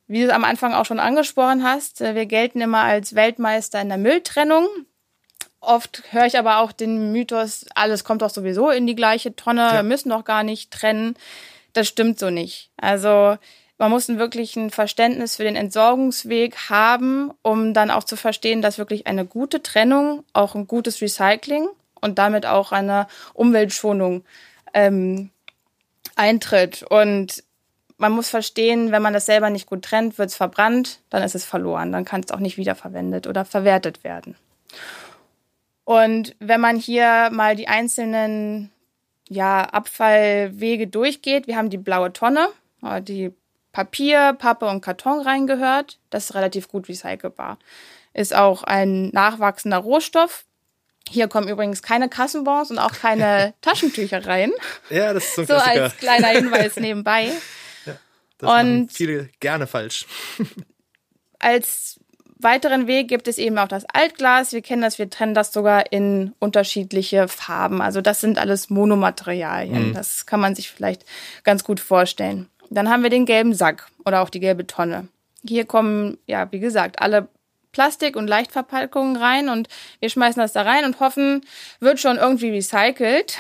Wie 0.08 0.20
du 0.20 0.26
es 0.26 0.32
am 0.32 0.44
Anfang 0.44 0.72
auch 0.72 0.86
schon 0.86 0.98
angesprochen 1.00 1.62
hast, 1.62 2.00
äh, 2.00 2.14
wir 2.14 2.26
gelten 2.26 2.60
immer 2.60 2.82
als 2.82 3.14
Weltmeister 3.14 3.80
in 3.80 3.90
der 3.90 3.98
Mülltrennung. 3.98 4.66
Oft 5.60 6.02
höre 6.10 6.24
ich 6.24 6.38
aber 6.38 6.58
auch 6.58 6.72
den 6.72 7.12
Mythos, 7.12 7.66
alles 7.74 8.04
kommt 8.04 8.22
doch 8.22 8.30
sowieso 8.30 8.70
in 8.70 8.86
die 8.86 8.94
gleiche 8.94 9.36
Tonne, 9.36 9.62
ja. 9.62 9.72
wir 9.74 9.82
müssen 9.82 10.08
doch 10.08 10.24
gar 10.24 10.42
nicht 10.42 10.70
trennen. 10.70 11.14
Das 11.74 11.86
stimmt 11.86 12.18
so 12.18 12.30
nicht. 12.30 12.70
Also 12.76 13.36
man 13.78 13.90
muss 13.92 14.08
wirklich 14.08 14.56
ein 14.56 14.70
Verständnis 14.70 15.36
für 15.36 15.44
den 15.44 15.56
Entsorgungsweg 15.56 16.68
haben, 16.68 17.30
um 17.42 17.74
dann 17.74 17.90
auch 17.90 18.04
zu 18.04 18.16
verstehen, 18.16 18.60
dass 18.60 18.78
wirklich 18.78 19.06
eine 19.06 19.24
gute 19.24 19.62
Trennung, 19.62 20.24
auch 20.32 20.56
ein 20.56 20.66
gutes 20.66 21.00
Recycling 21.00 21.68
und 22.00 22.18
damit 22.18 22.44
auch 22.44 22.72
eine 22.72 23.06
Umweltschonung 23.34 24.24
ähm, 24.74 25.30
eintritt. 26.16 26.82
Und 26.82 27.44
man 27.98 28.12
muss 28.12 28.28
verstehen, 28.30 28.90
wenn 28.90 29.02
man 29.02 29.12
das 29.12 29.26
selber 29.26 29.48
nicht 29.48 29.66
gut 29.66 29.82
trennt, 29.82 30.18
wird 30.18 30.30
es 30.30 30.36
verbrannt, 30.36 31.00
dann 31.08 31.22
ist 31.22 31.36
es 31.36 31.44
verloren. 31.44 31.92
Dann 31.92 32.04
kann 32.04 32.22
es 32.22 32.32
auch 32.32 32.40
nicht 32.40 32.56
wiederverwendet 32.56 33.28
oder 33.28 33.44
verwertet 33.44 34.02
werden. 34.02 34.34
Und 35.84 36.34
wenn 36.40 36.60
man 36.60 36.76
hier 36.76 37.30
mal 37.32 37.54
die 37.54 37.68
einzelnen 37.68 38.70
ja, 39.28 39.62
Abfallwege 39.62 40.88
durchgeht, 40.88 41.46
wir 41.46 41.56
haben 41.56 41.70
die 41.70 41.78
blaue 41.78 42.12
Tonne, 42.12 42.48
die 43.02 43.32
Papier, 43.72 44.34
Pappe 44.38 44.66
und 44.66 44.80
Karton 44.80 45.20
reingehört. 45.20 45.98
Das 46.10 46.30
ist 46.30 46.34
relativ 46.34 46.68
gut 46.68 46.88
recycelbar. 46.88 47.58
Ist 48.14 48.34
auch 48.34 48.62
ein 48.64 49.10
nachwachsender 49.10 49.78
Rohstoff. 49.78 50.44
Hier 51.08 51.28
kommen 51.28 51.48
übrigens 51.48 51.82
keine 51.82 52.08
Kassenbons 52.08 52.70
und 52.70 52.78
auch 52.78 52.92
keine 52.92 53.54
Taschentücher 53.60 54.26
rein. 54.26 54.52
Ja, 54.90 55.12
das 55.12 55.24
ist 55.24 55.34
so 55.36 55.42
ein 55.42 55.46
So 55.46 55.54
als 55.54 55.96
kleiner 55.96 56.28
Hinweis 56.28 56.76
nebenbei. 56.76 57.32
Ja, 57.86 57.94
das 58.38 58.64
und 58.64 58.92
viele 58.92 59.30
gerne 59.40 59.66
falsch. 59.66 60.06
als 61.38 61.98
weiteren 62.38 62.86
Weg 62.86 63.08
gibt 63.08 63.28
es 63.28 63.38
eben 63.38 63.58
auch 63.58 63.68
das 63.68 63.84
Altglas. 63.86 64.52
Wir 64.52 64.62
kennen 64.62 64.82
das, 64.82 64.98
wir 64.98 65.10
trennen 65.10 65.34
das 65.34 65.52
sogar 65.52 65.92
in 65.92 66.34
unterschiedliche 66.38 67.28
Farben. 67.28 67.80
Also 67.80 68.00
das 68.00 68.20
sind 68.20 68.38
alles 68.38 68.70
Monomaterialien. 68.70 69.88
Mhm. 69.88 69.94
Das 69.94 70.26
kann 70.26 70.40
man 70.40 70.54
sich 70.54 70.70
vielleicht 70.70 71.04
ganz 71.42 71.64
gut 71.64 71.80
vorstellen. 71.80 72.48
Dann 72.70 72.88
haben 72.88 73.02
wir 73.02 73.10
den 73.10 73.26
gelben 73.26 73.54
Sack 73.54 73.88
oder 74.04 74.22
auch 74.22 74.30
die 74.30 74.40
gelbe 74.40 74.66
Tonne. 74.66 75.08
Hier 75.46 75.64
kommen, 75.64 76.18
ja, 76.26 76.50
wie 76.50 76.60
gesagt, 76.60 77.00
alle 77.00 77.28
Plastik- 77.72 78.16
und 78.16 78.26
Leichtverpackungen 78.26 79.16
rein 79.16 79.48
und 79.48 79.68
wir 80.00 80.08
schmeißen 80.08 80.40
das 80.40 80.52
da 80.52 80.62
rein 80.62 80.84
und 80.84 81.00
hoffen, 81.00 81.44
wird 81.80 82.00
schon 82.00 82.16
irgendwie 82.16 82.50
recycelt. 82.50 83.36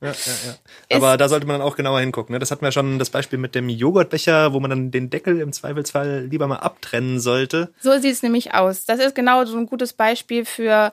Ja, 0.00 0.08
ja, 0.08 0.32
ja. 0.46 0.96
Aber 0.96 1.16
da 1.16 1.28
sollte 1.28 1.46
man 1.46 1.60
dann 1.60 1.68
auch 1.68 1.76
genauer 1.76 2.00
hingucken. 2.00 2.32
Ne? 2.32 2.40
Das 2.40 2.50
hatten 2.50 2.64
wir 2.64 2.72
schon 2.72 2.98
das 2.98 3.10
Beispiel 3.10 3.38
mit 3.38 3.54
dem 3.54 3.68
Joghurtbecher, 3.68 4.52
wo 4.52 4.58
man 4.58 4.70
dann 4.70 4.90
den 4.90 5.10
Deckel 5.10 5.40
im 5.40 5.52
Zweifelsfall 5.52 6.26
lieber 6.28 6.48
mal 6.48 6.56
abtrennen 6.56 7.20
sollte. 7.20 7.72
So 7.80 7.96
sieht 7.98 8.12
es 8.12 8.22
nämlich 8.22 8.52
aus. 8.52 8.84
Das 8.84 8.98
ist 8.98 9.14
genau 9.14 9.44
so 9.44 9.56
ein 9.56 9.66
gutes 9.66 9.92
Beispiel 9.92 10.44
für, 10.44 10.92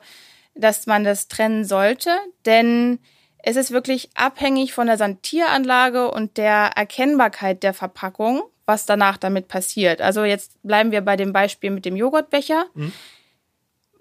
dass 0.54 0.86
man 0.86 1.02
das 1.02 1.26
trennen 1.26 1.64
sollte, 1.64 2.10
denn 2.46 3.00
es 3.42 3.56
ist 3.56 3.70
wirklich 3.70 4.10
abhängig 4.14 4.72
von 4.72 4.86
der 4.86 4.96
Santieranlage 4.96 6.10
und 6.10 6.36
der 6.36 6.72
Erkennbarkeit 6.76 7.62
der 7.62 7.74
Verpackung, 7.74 8.42
was 8.66 8.86
danach 8.86 9.16
damit 9.16 9.48
passiert. 9.48 10.00
Also 10.00 10.24
jetzt 10.24 10.52
bleiben 10.62 10.92
wir 10.92 11.00
bei 11.00 11.16
dem 11.16 11.32
Beispiel 11.32 11.70
mit 11.70 11.84
dem 11.84 11.96
Joghurtbecher. 11.96 12.66
Mhm. 12.74 12.92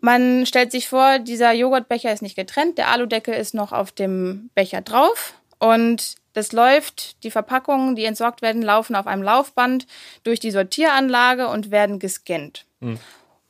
Man 0.02 0.46
stellt 0.46 0.72
sich 0.72 0.88
vor, 0.88 1.20
dieser 1.20 1.52
Joghurtbecher 1.52 2.14
ist 2.14 2.22
nicht 2.22 2.36
getrennt, 2.36 2.78
der 2.78 2.90
Aludeckel 2.90 3.34
ist 3.34 3.54
noch 3.54 3.74
auf 3.74 3.92
dem 3.92 4.50
Becher 4.56 4.82
drauf 4.82 5.34
und 5.60 6.16
das 6.34 6.52
läuft, 6.52 7.22
die 7.24 7.32
Verpackungen, 7.32 7.96
die 7.96 8.06
entsorgt 8.06 8.42
werden, 8.42 8.62
laufen 8.62 8.96
auf 8.96 9.08
einem 9.08 9.24
Laufband 9.24 9.88
durch 10.24 10.40
die 10.40 10.52
Sortieranlage 10.52 11.48
und 11.48 11.72
werden 11.72 12.00
gescannt. 12.00 12.66
Mhm. 12.80 13.00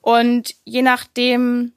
Und 0.02 0.56
je 0.64 0.82
nachdem, 0.82 1.74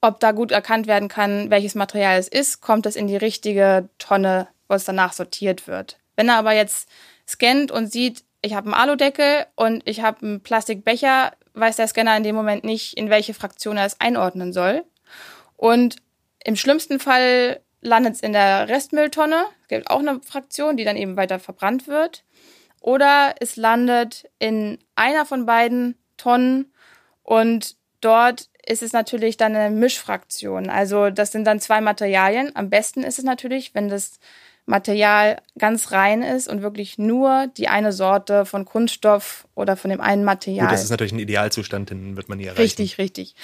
ob 0.00 0.20
da 0.20 0.32
gut 0.32 0.52
erkannt 0.52 0.86
werden 0.86 1.08
kann, 1.08 1.50
welches 1.50 1.74
Material 1.74 2.18
es 2.18 2.28
ist, 2.28 2.60
kommt 2.60 2.86
es 2.86 2.96
in 2.96 3.06
die 3.06 3.16
richtige 3.16 3.88
Tonne, 3.98 4.48
wo 4.68 4.74
es 4.74 4.84
danach 4.84 5.12
sortiert 5.12 5.66
wird. 5.66 5.98
Wenn 6.16 6.28
er 6.28 6.36
aber 6.36 6.52
jetzt 6.52 6.88
scannt 7.26 7.70
und 7.70 7.90
sieht, 7.90 8.24
ich 8.42 8.54
habe 8.54 8.66
einen 8.66 8.74
Aludeckel 8.74 9.46
und 9.56 9.82
ich 9.88 10.02
habe 10.02 10.24
einen 10.24 10.40
Plastikbecher, 10.40 11.32
weiß 11.54 11.76
der 11.76 11.88
Scanner 11.88 12.16
in 12.16 12.22
dem 12.22 12.36
Moment 12.36 12.64
nicht, 12.64 12.96
in 12.96 13.10
welche 13.10 13.34
Fraktion 13.34 13.76
er 13.76 13.86
es 13.86 14.00
einordnen 14.00 14.52
soll. 14.52 14.84
Und 15.56 15.96
im 16.44 16.54
schlimmsten 16.54 17.00
Fall 17.00 17.60
landet 17.80 18.14
es 18.14 18.20
in 18.20 18.32
der 18.32 18.68
Restmülltonne. 18.68 19.44
Es 19.62 19.68
gibt 19.68 19.90
auch 19.90 19.98
eine 19.98 20.20
Fraktion, 20.22 20.76
die 20.76 20.84
dann 20.84 20.96
eben 20.96 21.16
weiter 21.16 21.40
verbrannt 21.40 21.88
wird. 21.88 22.24
Oder 22.80 23.34
es 23.40 23.56
landet 23.56 24.30
in 24.38 24.78
einer 24.94 25.26
von 25.26 25.46
beiden 25.46 25.96
Tonnen 26.16 26.72
und 27.22 27.76
dort 28.00 28.48
ist 28.68 28.82
es 28.82 28.92
natürlich 28.92 29.36
dann 29.36 29.56
eine 29.56 29.74
Mischfraktion. 29.74 30.68
Also 30.68 31.10
das 31.10 31.32
sind 31.32 31.44
dann 31.46 31.58
zwei 31.58 31.80
Materialien. 31.80 32.54
Am 32.54 32.68
besten 32.68 33.02
ist 33.02 33.18
es 33.18 33.24
natürlich, 33.24 33.74
wenn 33.74 33.88
das 33.88 34.18
Material 34.66 35.40
ganz 35.56 35.92
rein 35.92 36.22
ist 36.22 36.46
und 36.46 36.60
wirklich 36.60 36.98
nur 36.98 37.46
die 37.56 37.68
eine 37.68 37.92
Sorte 37.92 38.44
von 38.44 38.66
Kunststoff 38.66 39.48
oder 39.54 39.76
von 39.76 39.90
dem 39.90 40.02
einen 40.02 40.24
Material. 40.24 40.66
Gut, 40.66 40.74
das 40.74 40.84
ist 40.84 40.90
natürlich 40.90 41.12
ein 41.12 41.18
Idealzustand, 41.18 41.88
den 41.88 42.16
wird 42.16 42.28
man 42.28 42.36
nie 42.36 42.44
erreichen. 42.44 42.60
Richtig, 42.60 42.98
richtig. 42.98 43.34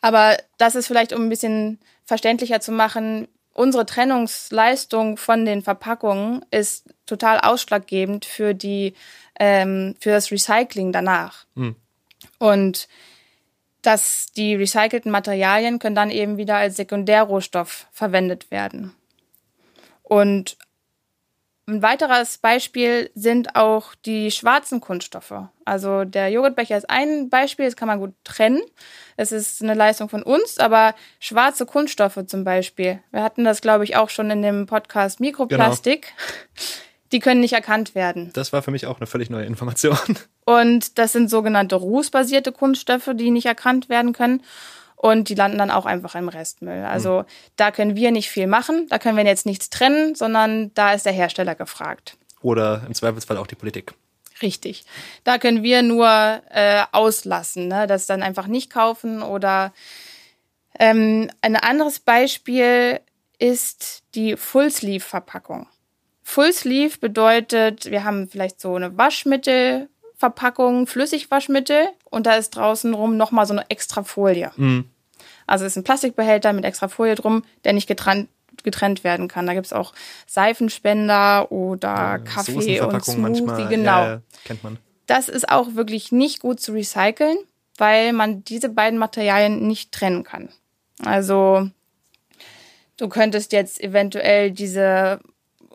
Aber 0.00 0.36
das 0.58 0.74
ist 0.74 0.88
vielleicht, 0.88 1.12
um 1.12 1.22
ein 1.22 1.28
bisschen 1.28 1.78
verständlicher 2.04 2.60
zu 2.60 2.72
machen, 2.72 3.28
unsere 3.54 3.86
Trennungsleistung 3.86 5.16
von 5.16 5.44
den 5.44 5.62
Verpackungen 5.62 6.44
ist 6.50 6.92
total 7.06 7.38
ausschlaggebend 7.38 8.24
für 8.24 8.52
die 8.54 8.94
ähm, 9.38 9.94
für 10.00 10.10
das 10.10 10.32
Recycling 10.32 10.90
danach. 10.90 11.46
Hm. 11.54 11.76
Und 12.38 12.88
dass 13.82 14.32
die 14.32 14.54
recycelten 14.54 15.10
Materialien 15.10 15.78
können 15.78 15.96
dann 15.96 16.10
eben 16.10 16.36
wieder 16.36 16.56
als 16.56 16.76
Sekundärrohstoff 16.76 17.86
verwendet 17.92 18.50
werden. 18.50 18.94
Und 20.02 20.56
ein 21.66 21.80
weiteres 21.80 22.38
Beispiel 22.38 23.10
sind 23.14 23.54
auch 23.54 23.94
die 24.04 24.32
schwarzen 24.32 24.80
Kunststoffe. 24.80 25.34
Also 25.64 26.04
der 26.04 26.28
Joghurtbecher 26.28 26.76
ist 26.76 26.90
ein 26.90 27.30
Beispiel, 27.30 27.66
das 27.66 27.76
kann 27.76 27.86
man 27.86 28.00
gut 28.00 28.14
trennen. 28.24 28.60
Es 29.16 29.30
ist 29.30 29.62
eine 29.62 29.74
Leistung 29.74 30.08
von 30.08 30.24
uns, 30.24 30.58
aber 30.58 30.94
schwarze 31.20 31.64
Kunststoffe 31.64 32.18
zum 32.26 32.42
Beispiel. 32.42 33.00
Wir 33.12 33.22
hatten 33.22 33.44
das, 33.44 33.60
glaube 33.60 33.84
ich, 33.84 33.94
auch 33.94 34.10
schon 34.10 34.30
in 34.30 34.42
dem 34.42 34.66
Podcast 34.66 35.20
Mikroplastik. 35.20 36.02
Genau. 36.02 36.68
Die 37.12 37.20
können 37.20 37.40
nicht 37.40 37.52
erkannt 37.52 37.94
werden. 37.94 38.30
Das 38.32 38.52
war 38.52 38.62
für 38.62 38.70
mich 38.70 38.86
auch 38.86 38.98
eine 38.98 39.06
völlig 39.06 39.30
neue 39.30 39.44
Information. 39.44 39.98
Und 40.44 40.98
das 40.98 41.12
sind 41.12 41.30
sogenannte 41.30 41.76
rußbasierte 41.76 42.52
Kunststoffe, 42.52 43.10
die 43.14 43.30
nicht 43.30 43.46
erkannt 43.46 43.88
werden 43.88 44.12
können. 44.12 44.42
Und 44.96 45.28
die 45.28 45.34
landen 45.34 45.58
dann 45.58 45.70
auch 45.70 45.84
einfach 45.84 46.14
im 46.14 46.28
Restmüll. 46.28 46.84
Also 46.84 47.20
mhm. 47.20 47.24
da 47.56 47.70
können 47.70 47.96
wir 47.96 48.12
nicht 48.12 48.30
viel 48.30 48.46
machen. 48.46 48.86
Da 48.88 48.98
können 48.98 49.16
wir 49.16 49.24
jetzt 49.24 49.46
nichts 49.46 49.68
trennen, 49.68 50.14
sondern 50.14 50.72
da 50.74 50.92
ist 50.92 51.06
der 51.06 51.12
Hersteller 51.12 51.54
gefragt. 51.54 52.16
Oder 52.40 52.82
im 52.86 52.94
Zweifelsfall 52.94 53.36
auch 53.36 53.46
die 53.46 53.54
Politik. 53.54 53.94
Richtig. 54.40 54.84
Da 55.24 55.38
können 55.38 55.62
wir 55.62 55.82
nur 55.82 56.08
äh, 56.50 56.82
auslassen, 56.92 57.68
ne? 57.68 57.86
das 57.86 58.06
dann 58.06 58.22
einfach 58.22 58.46
nicht 58.46 58.70
kaufen. 58.70 59.22
Oder 59.22 59.72
ähm, 60.78 61.30
ein 61.42 61.56
anderes 61.56 62.00
Beispiel 62.00 63.00
ist 63.38 64.02
die 64.14 64.36
Full-Sleeve-Verpackung. 64.36 65.66
Full 66.22 66.52
Sleeve 66.52 66.98
bedeutet, 66.98 67.90
wir 67.90 68.04
haben 68.04 68.28
vielleicht 68.28 68.60
so 68.60 68.74
eine 68.74 68.96
Waschmittelverpackung, 68.96 70.86
Flüssigwaschmittel 70.86 71.88
und 72.10 72.26
da 72.26 72.36
ist 72.36 72.50
draußen 72.50 72.94
rum 72.94 73.16
nochmal 73.16 73.46
so 73.46 73.54
eine 73.54 73.68
extra 73.70 74.04
Folie. 74.04 74.52
Mhm. 74.56 74.84
Also 75.46 75.64
es 75.64 75.72
ist 75.72 75.78
ein 75.78 75.84
Plastikbehälter 75.84 76.52
mit 76.52 76.64
extra 76.64 76.88
Folie 76.88 77.14
drum, 77.14 77.44
der 77.64 77.72
nicht 77.72 77.86
getrennt, 77.88 78.28
getrennt 78.62 79.04
werden 79.04 79.28
kann. 79.28 79.46
Da 79.46 79.54
gibt 79.54 79.66
es 79.66 79.72
auch 79.72 79.92
Seifenspender 80.26 81.50
oder 81.50 81.88
ja, 81.88 82.18
Kaffee 82.18 82.80
und 82.80 83.04
Smoothie, 83.04 83.20
manchmal. 83.20 83.68
genau. 83.68 84.02
Ja, 84.04 84.20
kennt 84.44 84.62
man. 84.62 84.78
Das 85.06 85.28
ist 85.28 85.48
auch 85.48 85.74
wirklich 85.74 86.12
nicht 86.12 86.40
gut 86.40 86.60
zu 86.60 86.72
recyceln, 86.72 87.36
weil 87.76 88.12
man 88.12 88.44
diese 88.44 88.68
beiden 88.68 88.98
Materialien 88.98 89.66
nicht 89.66 89.92
trennen 89.92 90.22
kann. 90.22 90.48
Also 91.04 91.68
du 92.96 93.08
könntest 93.08 93.52
jetzt 93.52 93.80
eventuell 93.80 94.52
diese 94.52 95.20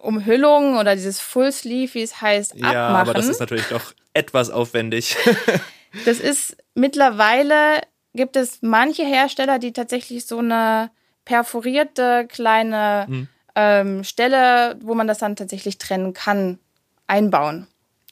Umhüllung 0.01 0.77
oder 0.77 0.95
dieses 0.95 1.19
Full 1.19 1.51
Sleeve, 1.51 1.93
wie 1.95 2.01
es 2.01 2.21
heißt, 2.21 2.53
abmachen. 2.53 2.73
Ja, 2.73 2.87
aber 2.89 3.13
das 3.13 3.27
ist 3.27 3.39
natürlich 3.39 3.67
doch 3.67 3.93
etwas 4.13 4.49
aufwendig. 4.49 5.15
das 6.05 6.19
ist 6.19 6.57
mittlerweile 6.73 7.81
gibt 8.17 8.35
es 8.35 8.59
manche 8.61 9.05
Hersteller, 9.05 9.59
die 9.59 9.71
tatsächlich 9.71 10.25
so 10.25 10.39
eine 10.39 10.91
perforierte 11.23 12.27
kleine 12.27 13.05
hm. 13.07 13.27
ähm, 13.55 14.03
Stelle, 14.03 14.77
wo 14.81 14.93
man 14.95 15.07
das 15.07 15.19
dann 15.19 15.35
tatsächlich 15.35 15.77
trennen 15.77 16.13
kann, 16.13 16.59
einbauen. 17.05 17.67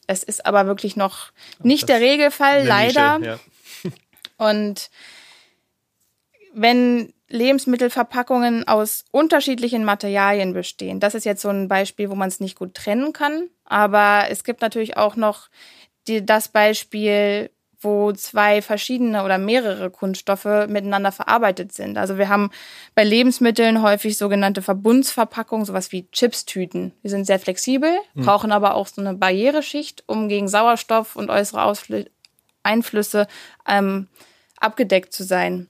Es 0.07 0.23
ist 0.23 0.45
aber 0.45 0.67
wirklich 0.67 0.95
noch 0.95 1.31
nicht 1.59 1.89
der 1.89 1.99
Regelfall, 1.99 2.65
leider. 2.65 3.17
Nische, 3.17 3.39
ja. 3.83 3.89
Und 4.37 4.89
wenn 6.55 7.13
Lebensmittelverpackungen 7.27 8.67
aus 8.67 9.03
unterschiedlichen 9.12 9.83
Materialien 9.83 10.53
bestehen, 10.53 11.00
das 11.00 11.15
ist 11.15 11.25
jetzt 11.25 11.41
so 11.41 11.50
ein 11.50 11.67
Beispiel, 11.67 12.09
wo 12.09 12.15
man 12.15 12.29
es 12.29 12.39
nicht 12.39 12.57
gut 12.57 12.74
trennen 12.74 13.13
kann. 13.13 13.50
Aber 13.65 14.25
es 14.29 14.43
gibt 14.43 14.62
natürlich 14.62 14.97
auch 14.97 15.15
noch 15.15 15.50
die, 16.07 16.25
das 16.25 16.47
Beispiel, 16.47 17.50
wo 17.81 18.12
zwei 18.13 18.62
verschiedene 18.62 19.24
oder 19.24 19.38
mehrere 19.38 19.89
Kunststoffe 19.89 20.67
miteinander 20.67 21.12
verarbeitet 21.12 21.74
sind. 21.74 21.97
Also 21.97 22.17
wir 22.17 22.29
haben 22.29 22.50
bei 22.95 23.03
Lebensmitteln 23.03 23.81
häufig 23.81 24.17
sogenannte 24.17 24.62
Verbundsverpackungen, 24.62 25.65
sowas 25.65 25.91
wie 25.91 26.09
Chipstüten. 26.12 26.93
Die 27.03 27.09
sind 27.09 27.25
sehr 27.25 27.39
flexibel, 27.39 27.91
mhm. 28.13 28.24
brauchen 28.24 28.51
aber 28.51 28.75
auch 28.75 28.88
so 28.88 29.01
eine 29.01 29.13
Barriereschicht, 29.13 30.03
um 30.07 30.29
gegen 30.29 30.47
Sauerstoff 30.47 31.15
und 31.15 31.29
äußere 31.29 31.63
Ausfl 31.63 32.09
Einflüsse 32.63 33.27
ähm, 33.67 34.07
abgedeckt 34.59 35.13
zu 35.13 35.24
sein, 35.24 35.69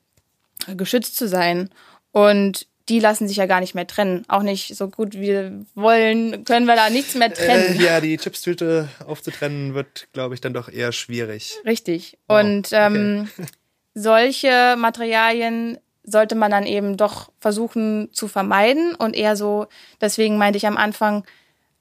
geschützt 0.76 1.16
zu 1.16 1.28
sein. 1.28 1.70
Und 2.12 2.68
die 2.88 3.00
lassen 3.00 3.28
sich 3.28 3.38
ja 3.38 3.46
gar 3.46 3.62
nicht 3.62 3.74
mehr 3.74 3.88
trennen. 3.88 4.26
Auch 4.28 4.44
nicht 4.44 4.76
so 4.76 4.90
gut 4.90 5.16
wie 5.16 5.22
wir 5.22 5.66
wollen, 5.74 6.46
können 6.46 6.68
wir 6.68 6.76
da 6.76 6.90
nichts 6.90 7.16
mehr 7.16 7.34
trennen. 7.34 7.80
Äh, 7.80 7.84
ja, 7.84 8.00
die 8.02 8.18
Chipstüte 8.18 8.90
aufzutrennen 9.06 9.74
wird, 9.74 10.08
glaube 10.14 10.36
ich, 10.36 10.42
dann 10.42 10.54
doch 10.54 10.70
eher 10.70 10.92
schwierig. 10.92 11.56
Richtig. 11.66 12.18
Wow. 12.28 12.40
Und 12.42 12.70
ähm, 12.72 13.28
okay. 13.38 13.48
solche 13.96 14.76
Materialien 14.78 15.80
sollte 16.04 16.36
man 16.36 16.52
dann 16.52 16.68
eben 16.68 16.98
doch 16.98 17.32
versuchen 17.40 18.10
zu 18.12 18.28
vermeiden 18.28 18.94
und 18.94 19.16
eher 19.16 19.36
so, 19.36 19.66
deswegen 20.02 20.38
meinte 20.38 20.58
ich 20.58 20.68
am 20.68 20.78
Anfang, 20.78 21.26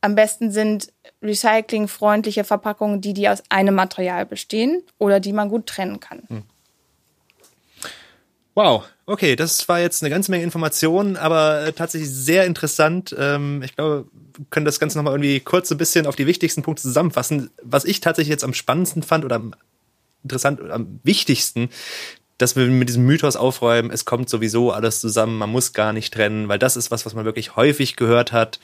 am 0.01 0.15
besten 0.15 0.51
sind 0.51 0.93
recyclingfreundliche 1.23 2.45
Verpackungen, 2.45 3.01
die, 3.01 3.13
die 3.13 3.29
aus 3.29 3.43
einem 3.51 3.75
Material 3.75 4.25
bestehen 4.25 4.83
oder 4.99 5.21
die 5.21 5.33
man 5.33 5.49
gut 5.49 5.67
trennen 5.67 6.01
kann. 6.01 6.23
Hm. 6.29 6.43
Wow, 8.55 8.85
okay, 9.07 9.35
das 9.35 9.69
war 9.69 9.81
jetzt 9.81 10.03
eine 10.03 10.11
ganze 10.11 10.31
Menge 10.31 10.45
Informationen, 10.45 11.17
aber 11.17 11.63
äh, 11.63 11.73
tatsächlich 11.73 12.11
sehr 12.11 12.47
interessant. 12.47 13.15
Ähm, 13.19 13.63
ich 13.63 13.75
glaube, 13.75 14.07
wir 14.13 14.47
können 14.51 14.65
das 14.65 14.79
Ganze 14.79 14.97
nochmal 14.97 15.15
irgendwie 15.15 15.41
kurz 15.41 15.71
ein 15.73 15.79
bisschen 15.79 16.07
auf 16.07 16.15
die 16.15 16.27
wichtigsten 16.27 16.63
Punkte 16.63 16.83
zusammenfassen. 16.83 17.51
Was 17.63 17.85
ich 17.85 18.01
tatsächlich 18.01 18.31
jetzt 18.31 18.45
am 18.45 18.55
spannendsten 18.55 19.03
fand 19.03 19.25
oder 19.25 19.37
am 19.37 19.55
interessant 20.23 20.61
oder 20.61 20.75
am 20.75 21.01
wichtigsten, 21.03 21.69
dass 22.39 22.57
wir 22.57 22.67
mit 22.67 22.89
diesem 22.89 23.05
Mythos 23.05 23.37
aufräumen, 23.37 23.91
es 23.91 24.05
kommt 24.05 24.29
sowieso 24.29 24.71
alles 24.71 25.01
zusammen, 25.01 25.37
man 25.37 25.51
muss 25.51 25.73
gar 25.73 25.93
nicht 25.93 26.15
trennen, 26.15 26.49
weil 26.49 26.59
das 26.59 26.77
ist 26.77 26.91
was, 26.91 27.05
was 27.05 27.15
man 27.15 27.25
wirklich 27.25 27.57
häufig 27.57 27.97
gehört 27.97 28.33
hat. 28.33 28.61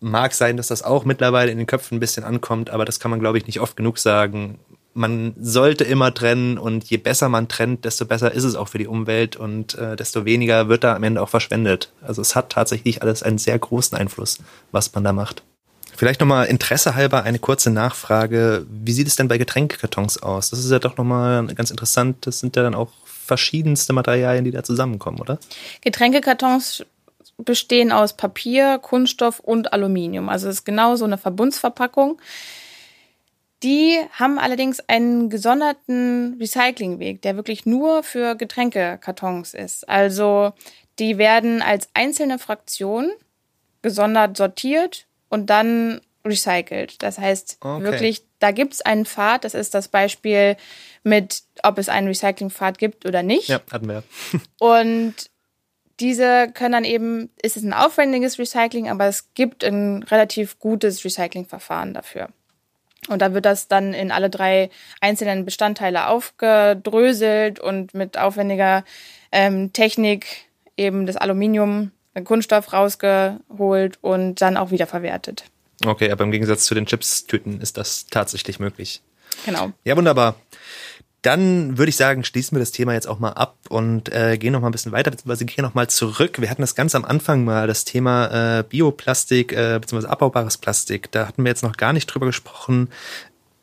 Mag 0.00 0.34
sein, 0.34 0.56
dass 0.56 0.68
das 0.68 0.82
auch 0.82 1.04
mittlerweile 1.04 1.50
in 1.50 1.58
den 1.58 1.66
Köpfen 1.66 1.96
ein 1.96 2.00
bisschen 2.00 2.24
ankommt, 2.24 2.70
aber 2.70 2.84
das 2.84 3.00
kann 3.00 3.10
man, 3.10 3.20
glaube 3.20 3.38
ich, 3.38 3.46
nicht 3.46 3.60
oft 3.60 3.76
genug 3.76 3.98
sagen 3.98 4.58
man 4.96 5.34
sollte 5.38 5.84
immer 5.84 6.12
trennen 6.12 6.58
und 6.58 6.84
je 6.84 6.96
besser 6.96 7.28
man 7.28 7.48
trennt, 7.48 7.84
desto 7.84 8.06
besser 8.06 8.32
ist 8.32 8.44
es 8.44 8.56
auch 8.56 8.68
für 8.68 8.78
die 8.78 8.86
Umwelt 8.86 9.36
und 9.36 9.74
äh, 9.74 9.94
desto 9.94 10.24
weniger 10.24 10.68
wird 10.68 10.84
da 10.84 10.96
am 10.96 11.02
Ende 11.02 11.22
auch 11.22 11.28
verschwendet. 11.28 11.92
Also 12.02 12.22
es 12.22 12.34
hat 12.34 12.50
tatsächlich 12.50 13.02
alles 13.02 13.22
einen 13.22 13.38
sehr 13.38 13.58
großen 13.58 13.96
Einfluss, 13.96 14.38
was 14.72 14.94
man 14.94 15.04
da 15.04 15.12
macht. 15.12 15.42
Vielleicht 15.94 16.20
nochmal 16.20 16.46
Interesse 16.46 16.94
halber 16.94 17.22
eine 17.22 17.38
kurze 17.38 17.70
Nachfrage. 17.70 18.66
Wie 18.68 18.92
sieht 18.92 19.06
es 19.06 19.16
denn 19.16 19.28
bei 19.28 19.38
Getränkkartons 19.38 20.22
aus? 20.22 20.50
Das 20.50 20.58
ist 20.58 20.70
ja 20.70 20.78
doch 20.78 20.96
nochmal 20.96 21.46
ganz 21.48 21.70
interessant. 21.70 22.26
Das 22.26 22.40
sind 22.40 22.56
ja 22.56 22.62
dann 22.62 22.74
auch 22.74 22.90
verschiedenste 23.04 23.92
Materialien, 23.92 24.44
die 24.44 24.50
da 24.50 24.62
zusammenkommen, 24.62 25.20
oder? 25.20 25.38
Getränkekartons 25.82 26.84
bestehen 27.38 27.92
aus 27.92 28.14
Papier, 28.14 28.78
Kunststoff 28.78 29.40
und 29.40 29.72
Aluminium. 29.72 30.28
Also 30.28 30.48
es 30.48 30.56
ist 30.56 30.64
genau 30.64 30.96
so 30.96 31.04
eine 31.04 31.18
Verbundsverpackung. 31.18 32.18
Die 33.62 33.98
haben 34.12 34.38
allerdings 34.38 34.80
einen 34.80 35.30
gesonderten 35.30 36.36
Recyclingweg, 36.38 37.22
der 37.22 37.36
wirklich 37.36 37.64
nur 37.64 38.02
für 38.02 38.34
Getränkekartons 38.34 39.54
ist. 39.54 39.88
Also 39.88 40.52
die 40.98 41.18
werden 41.18 41.62
als 41.62 41.88
einzelne 41.94 42.38
Fraktion 42.38 43.10
gesondert 43.82 44.36
sortiert 44.36 45.06
und 45.28 45.48
dann 45.48 46.00
recycelt. 46.24 47.02
Das 47.02 47.18
heißt 47.18 47.58
okay. 47.60 47.82
wirklich, 47.82 48.24
da 48.40 48.50
gibt 48.50 48.74
es 48.74 48.82
einen 48.82 49.06
Pfad. 49.06 49.44
Das 49.44 49.54
ist 49.54 49.74
das 49.74 49.88
Beispiel 49.88 50.56
mit, 51.02 51.42
ob 51.62 51.78
es 51.78 51.88
einen 51.88 52.08
Recyclingpfad 52.08 52.78
gibt 52.78 53.06
oder 53.06 53.22
nicht. 53.22 53.48
Ja, 53.48 53.60
hatten 53.70 53.88
wir. 53.88 54.02
und 54.58 55.14
diese 56.00 56.50
können 56.52 56.72
dann 56.72 56.84
eben, 56.84 57.30
ist 57.40 57.56
es 57.56 57.62
ein 57.62 57.72
aufwendiges 57.72 58.38
Recycling, 58.38 58.90
aber 58.90 59.06
es 59.06 59.32
gibt 59.34 59.64
ein 59.64 60.02
relativ 60.02 60.58
gutes 60.58 61.04
Recyclingverfahren 61.04 61.94
dafür. 61.94 62.28
Und 63.08 63.22
da 63.22 63.34
wird 63.34 63.44
das 63.44 63.68
dann 63.68 63.94
in 63.94 64.10
alle 64.10 64.30
drei 64.30 64.70
einzelnen 65.00 65.44
Bestandteile 65.44 66.08
aufgedröselt 66.08 67.60
und 67.60 67.94
mit 67.94 68.18
aufwendiger 68.18 68.84
ähm, 69.30 69.72
Technik 69.72 70.26
eben 70.76 71.06
das 71.06 71.16
Aluminium, 71.16 71.92
Kunststoff 72.24 72.72
rausgeholt 72.72 73.98
und 74.00 74.40
dann 74.40 74.56
auch 74.56 74.70
wieder 74.70 74.86
verwertet. 74.86 75.44
Okay, 75.84 76.10
aber 76.10 76.24
im 76.24 76.30
Gegensatz 76.30 76.64
zu 76.64 76.74
den 76.74 76.86
Chips-Tüten 76.86 77.60
ist 77.60 77.76
das 77.76 78.06
tatsächlich 78.06 78.58
möglich. 78.58 79.02
Genau. 79.44 79.72
Ja, 79.84 79.96
wunderbar. 79.96 80.36
Dann 81.26 81.76
würde 81.76 81.88
ich 81.88 81.96
sagen, 81.96 82.22
schließen 82.22 82.54
wir 82.54 82.60
das 82.60 82.70
Thema 82.70 82.92
jetzt 82.92 83.08
auch 83.08 83.18
mal 83.18 83.32
ab 83.32 83.56
und 83.68 84.14
äh, 84.14 84.38
gehen 84.38 84.52
noch 84.52 84.60
mal 84.60 84.68
ein 84.68 84.72
bisschen 84.72 84.92
weiter, 84.92 85.10
beziehungsweise 85.10 85.44
gehen 85.44 85.64
noch 85.64 85.74
mal 85.74 85.88
zurück. 85.88 86.40
Wir 86.40 86.48
hatten 86.48 86.62
das 86.62 86.76
ganz 86.76 86.94
am 86.94 87.04
Anfang 87.04 87.44
mal, 87.44 87.66
das 87.66 87.84
Thema 87.84 88.60
äh, 88.60 88.62
Bioplastik, 88.62 89.50
äh, 89.50 89.80
beziehungsweise 89.80 90.08
abbaubares 90.08 90.56
Plastik. 90.56 91.10
Da 91.10 91.26
hatten 91.26 91.42
wir 91.42 91.48
jetzt 91.48 91.64
noch 91.64 91.76
gar 91.76 91.92
nicht 91.92 92.06
drüber 92.06 92.26
gesprochen. 92.26 92.90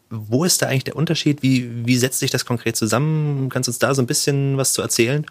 Wo 0.10 0.44
ist 0.44 0.62
da 0.62 0.68
eigentlich 0.68 0.84
der 0.84 0.98
Unterschied? 0.98 1.42
Wie, 1.42 1.88
wie 1.88 1.96
setzt 1.96 2.20
sich 2.20 2.32
das 2.32 2.46
konkret 2.46 2.76
zusammen? 2.76 3.48
Kannst 3.48 3.68
du 3.68 3.72
uns 3.72 3.80
da 3.80 3.96
so 3.96 4.02
ein 4.02 4.08
bisschen 4.08 4.58
was 4.58 4.74
zu 4.74 4.82
erzählen? 4.82 5.26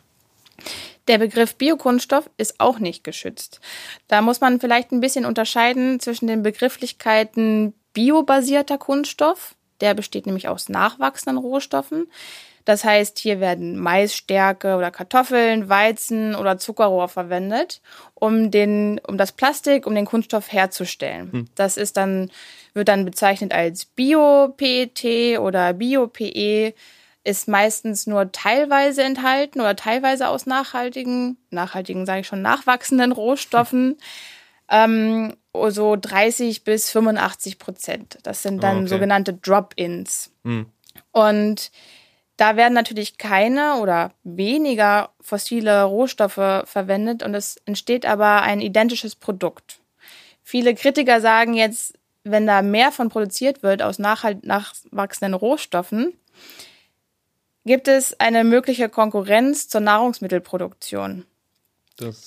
Der 1.09 1.19
Begriff 1.19 1.57
Biokunststoff 1.57 2.31
ist 2.39 2.61
auch 2.61 2.79
nicht 2.79 3.05
geschützt. 3.05 3.61
Da 4.09 4.23
muss 4.23 4.41
man 4.41 4.59
vielleicht 4.59 4.91
ein 4.91 5.01
bisschen 5.01 5.27
unterscheiden 5.27 6.01
zwischen 6.01 6.29
den 6.29 6.43
Begrifflichkeiten 6.43 7.75
biobasierter 7.93 8.79
Kunststoff, 8.79 9.55
der 9.83 9.93
besteht 9.93 10.25
nämlich 10.25 10.49
aus 10.49 10.71
nachwachsenden 10.71 11.37
Rohstoffen. 11.37 12.07
Das 12.65 12.85
heißt, 12.85 13.19
hier 13.19 13.41
werden 13.41 13.79
Maisstärke 13.79 14.77
oder 14.77 14.91
Kartoffeln, 14.91 15.69
Weizen 15.69 16.35
oder 16.37 16.59
Zuckerrohr 16.59 17.09
verwendet, 17.09 17.81
um 18.15 18.51
den, 18.51 19.01
um 19.07 19.19
das 19.19 19.33
Plastik, 19.33 19.87
um 19.87 19.95
den 19.95 20.05
Kunststoff 20.07 20.53
herzustellen. 20.53 21.33
Hm. 21.33 21.49
Das 21.57 21.77
ist 21.77 21.97
dann, 21.97 22.31
wird 22.73 22.89
dann 22.89 23.05
bezeichnet 23.05 23.53
als 23.53 23.85
Bio-PET 23.85 25.39
oder 25.41 25.73
Bio-PE, 25.73 26.73
ist 27.25 27.49
meistens 27.49 28.07
nur 28.07 28.31
teilweise 28.33 29.03
enthalten 29.03 29.61
oder 29.61 29.77
teilweise 29.77 30.29
aus 30.29 30.47
nachhaltigen, 30.47 31.37
nachhaltigen 31.51 32.07
sage 32.07 32.21
ich 32.21 32.27
schon, 32.27 32.43
nachwachsenden 32.43 33.13
Rohstoffen. 33.13 33.91
Hm 33.91 33.97
ähm, 34.73 35.37
so 35.69 35.97
30 35.97 36.65
bis 36.65 36.91
85 36.91 37.59
Prozent. 37.59 38.19
Das 38.25 38.43
sind 38.43 38.63
dann 38.63 38.77
oh, 38.77 38.81
okay. 38.81 38.89
sogenannte 38.89 39.35
Drop-ins. 39.35 40.33
Hm. 40.45 40.67
Und 41.13 41.71
da 42.39 42.57
werden 42.57 42.73
natürlich 42.73 43.19
keine 43.19 43.77
oder 43.77 44.13
weniger 44.25 45.11
fossile 45.21 45.85
Rohstoffe 45.85 46.65
verwendet 46.65 47.23
und 47.23 47.35
es 47.35 47.59
entsteht 47.67 48.07
aber 48.07 48.43
ein 48.43 48.61
identisches 48.61 49.15
Produkt. 49.15 49.79
Viele 50.43 50.75
Kritiker 50.75 51.21
sagen 51.21 51.55
jetzt, 51.55 51.99
wenn 52.25 52.47
da 52.47 52.63
mehr 52.63 52.91
von 52.91 53.11
produziert 53.11 53.63
wird 53.63 53.83
aus 53.83 53.99
nachwachsenden 53.99 55.35
Rohstoffen, 55.35 56.15
gibt 57.65 57.89
es 57.89 58.19
eine 58.19 58.43
mögliche 58.43 58.89
Konkurrenz 58.89 59.69
zur 59.69 59.83
Nahrungsmittelproduktion 59.83 61.27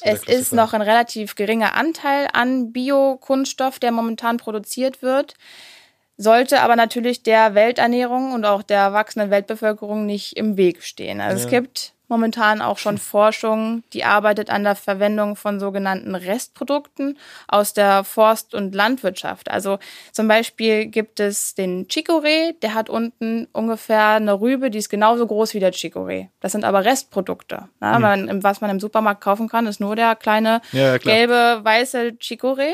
es 0.02 0.24
ist 0.24 0.54
noch 0.54 0.74
ein 0.74 0.82
relativ 0.82 1.36
geringer 1.36 1.76
Anteil 1.76 2.28
an 2.34 2.72
Biokunststoff, 2.72 3.80
der 3.80 3.92
momentan 3.92 4.38
produziert 4.38 5.02
wird, 5.02 5.34
sollte 6.18 6.62
aber 6.62 6.76
natürlich 6.76 7.24
der 7.24 7.56
Welternährung 7.56 8.34
und 8.34 8.46
auch 8.46 8.64
der 8.64 8.94
wachsenden 8.94 9.32
Weltbevölkerung 9.32 10.06
nicht 10.06 10.38
im 10.38 10.58
Weg 10.58 10.84
stehen. 10.84 11.22
Also 11.22 11.40
ja. 11.40 11.44
es 11.46 11.50
gibt 11.50 11.95
momentan 12.08 12.62
auch 12.62 12.78
schon 12.78 12.98
Forschung, 12.98 13.84
die 13.94 14.04
arbeitet 14.04 14.50
an 14.50 14.64
der 14.64 14.76
Verwendung 14.76 15.36
von 15.36 15.60
sogenannten 15.60 16.16
Restprodukten 16.16 17.18
aus 17.48 17.74
der 17.74 18.04
Forst- 18.04 18.54
und 18.54 18.76
Landwirtschaft. 18.76 19.50
Also 19.50 19.80
zum 20.12 20.28
Beispiel 20.28 20.88
gibt 20.88 21.20
es 21.20 21.56
den 21.56 21.88
Chicorée, 21.88 22.54
der 22.62 22.74
hat 22.74 22.90
unten 22.90 23.48
ungefähr 23.54 24.10
eine 24.10 24.40
Rübe, 24.40 24.70
die 24.70 24.80
ist 24.80 24.90
genauso 24.90 25.26
groß 25.26 25.54
wie 25.54 25.60
der 25.60 25.74
Chicorée. 25.74 26.30
Das 26.40 26.52
sind 26.52 26.64
aber 26.64 26.86
Restprodukte. 26.86 27.70
Ja, 27.82 27.96
mhm. 27.96 28.02
man, 28.02 28.44
was 28.44 28.62
man 28.62 28.70
im 28.70 28.80
Supermarkt 28.80 29.22
kaufen 29.22 29.48
kann, 29.48 29.68
ist 29.68 29.80
nur 29.80 29.96
der 29.96 30.16
kleine 30.16 30.62
ja, 30.72 30.98
gelbe, 30.98 31.62
weiße 31.64 32.18
Chicorée. 32.22 32.74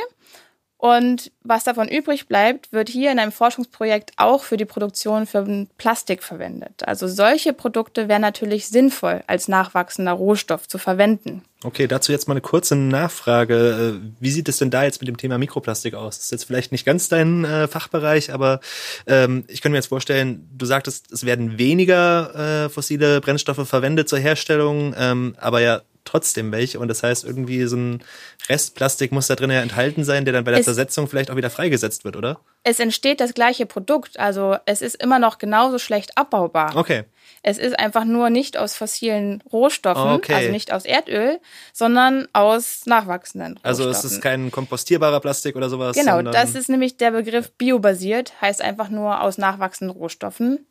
Und 0.82 1.32
was 1.44 1.64
davon 1.64 1.88
übrig 1.88 2.28
bleibt, 2.28 2.74
wird 2.74 2.90
hier 2.90 3.12
in 3.12 3.20
einem 3.20 3.32
Forschungsprojekt 3.32 4.14
auch 4.18 4.44
für 4.44 4.58
die 4.58 4.66
Produktion 4.66 5.28
von 5.28 5.70
Plastik 5.78 6.24
verwendet. 6.24 6.82
Also 6.88 7.08
solche 7.08 7.54
Produkte 7.54 8.08
wären 8.08 8.24
natürlich 8.24 8.68
sinnvoll 8.68 9.22
als 9.28 9.48
nachwachsender 9.48 10.14
Rohstoff 10.14 10.68
zu 10.68 10.80
verwenden. 10.80 11.44
Okay, 11.64 11.86
dazu 11.86 12.12
jetzt 12.12 12.28
mal 12.28 12.34
eine 12.34 12.42
kurze 12.42 12.76
Nachfrage. 12.76 14.00
Äh, 14.02 14.12
wie 14.20 14.32
sieht 14.32 14.50
es 14.50 14.58
denn 14.58 14.72
da 14.72 14.84
jetzt 14.84 15.02
mit 15.02 15.08
dem 15.08 15.18
Thema 15.18 15.38
Mikroplastik 15.38 15.94
aus? 15.94 16.18
Das 16.18 16.26
ist 16.26 16.32
jetzt 16.32 16.46
vielleicht 16.46 16.72
nicht 16.72 16.84
ganz 16.84 17.10
dein 17.10 17.46
äh, 17.46 17.68
Fachbereich, 17.68 18.34
aber 18.34 18.60
ähm, 19.06 19.44
ich 19.50 19.62
könnte 19.62 19.74
mir 19.74 19.78
jetzt 19.78 19.90
vorstellen, 19.90 20.50
du 20.58 20.66
sagtest, 20.66 21.12
es 21.12 21.28
werden 21.28 21.60
weniger 21.60 22.66
äh, 22.66 22.70
fossile 22.70 23.22
Brennstoffe 23.22 23.68
verwendet 23.70 24.10
zur 24.10 24.18
Herstellung, 24.18 24.96
ähm, 24.98 25.36
aber 25.38 25.62
ja 25.62 25.82
trotzdem 26.06 26.52
welche. 26.52 26.80
Und 26.80 26.88
das 26.88 27.04
heißt, 27.04 27.24
irgendwie 27.24 27.66
so 27.66 27.78
ein 27.78 28.04
Restplastik 28.50 29.12
muss 29.12 29.28
da 29.28 29.36
drin 29.36 29.52
ja 29.52 29.62
enthalten 29.62 30.04
sein, 30.04 30.26
der 30.26 30.34
dann 30.34 30.44
bei 30.44 30.52
der 30.52 30.62
es, 30.62 30.66
Zersetzung 30.66 31.08
vielleicht 31.08 31.32
auch 31.32 31.36
wieder 31.36 31.50
freigesetzt 31.50 32.06
wird, 32.06 32.16
oder? 32.16 32.40
Es 32.64 32.80
entsteht 32.80 33.20
das 33.20 33.34
gleiche 33.34 33.66
Produkt. 33.66 34.20
Also 34.20 34.58
es 34.66 34.82
ist 34.82 35.02
immer 35.02 35.20
noch 35.20 35.38
genauso 35.38 35.80
schlecht 35.80 36.18
abbaubar. 36.18 36.76
Okay. 36.76 37.04
Es 37.44 37.58
ist 37.58 37.80
einfach 37.80 38.06
nur 38.06 38.30
nicht 38.30 38.58
aus 38.58 38.76
fossilen 38.76 39.42
Rohstoffen, 39.52 40.12
okay. 40.12 40.34
also 40.34 40.52
nicht 40.52 40.72
aus 40.72 40.86
Erdöl, 40.86 41.40
sondern 41.74 42.28
aus 42.34 42.86
nachwachsenden 42.86 43.54
Rohstoffen. 43.54 43.68
Also 43.68 43.90
es 43.90 44.04
ist 44.04 44.22
kein 44.22 44.52
kompostierbarer 44.52 45.20
Plastik 45.20 45.56
oder 45.56 45.70
sowas? 45.70 45.96
Genau, 45.96 46.22
das 46.22 46.54
ist 46.54 46.70
nämlich 46.70 46.98
der 46.98 47.12
Begriff 47.12 47.52
biobasiert, 47.52 48.40
heißt 48.42 48.62
einfach 48.62 48.90
nur 48.90 49.22
aus 49.22 49.40
nachwachsenden 49.40 49.96
Rohstoffen 49.96 50.66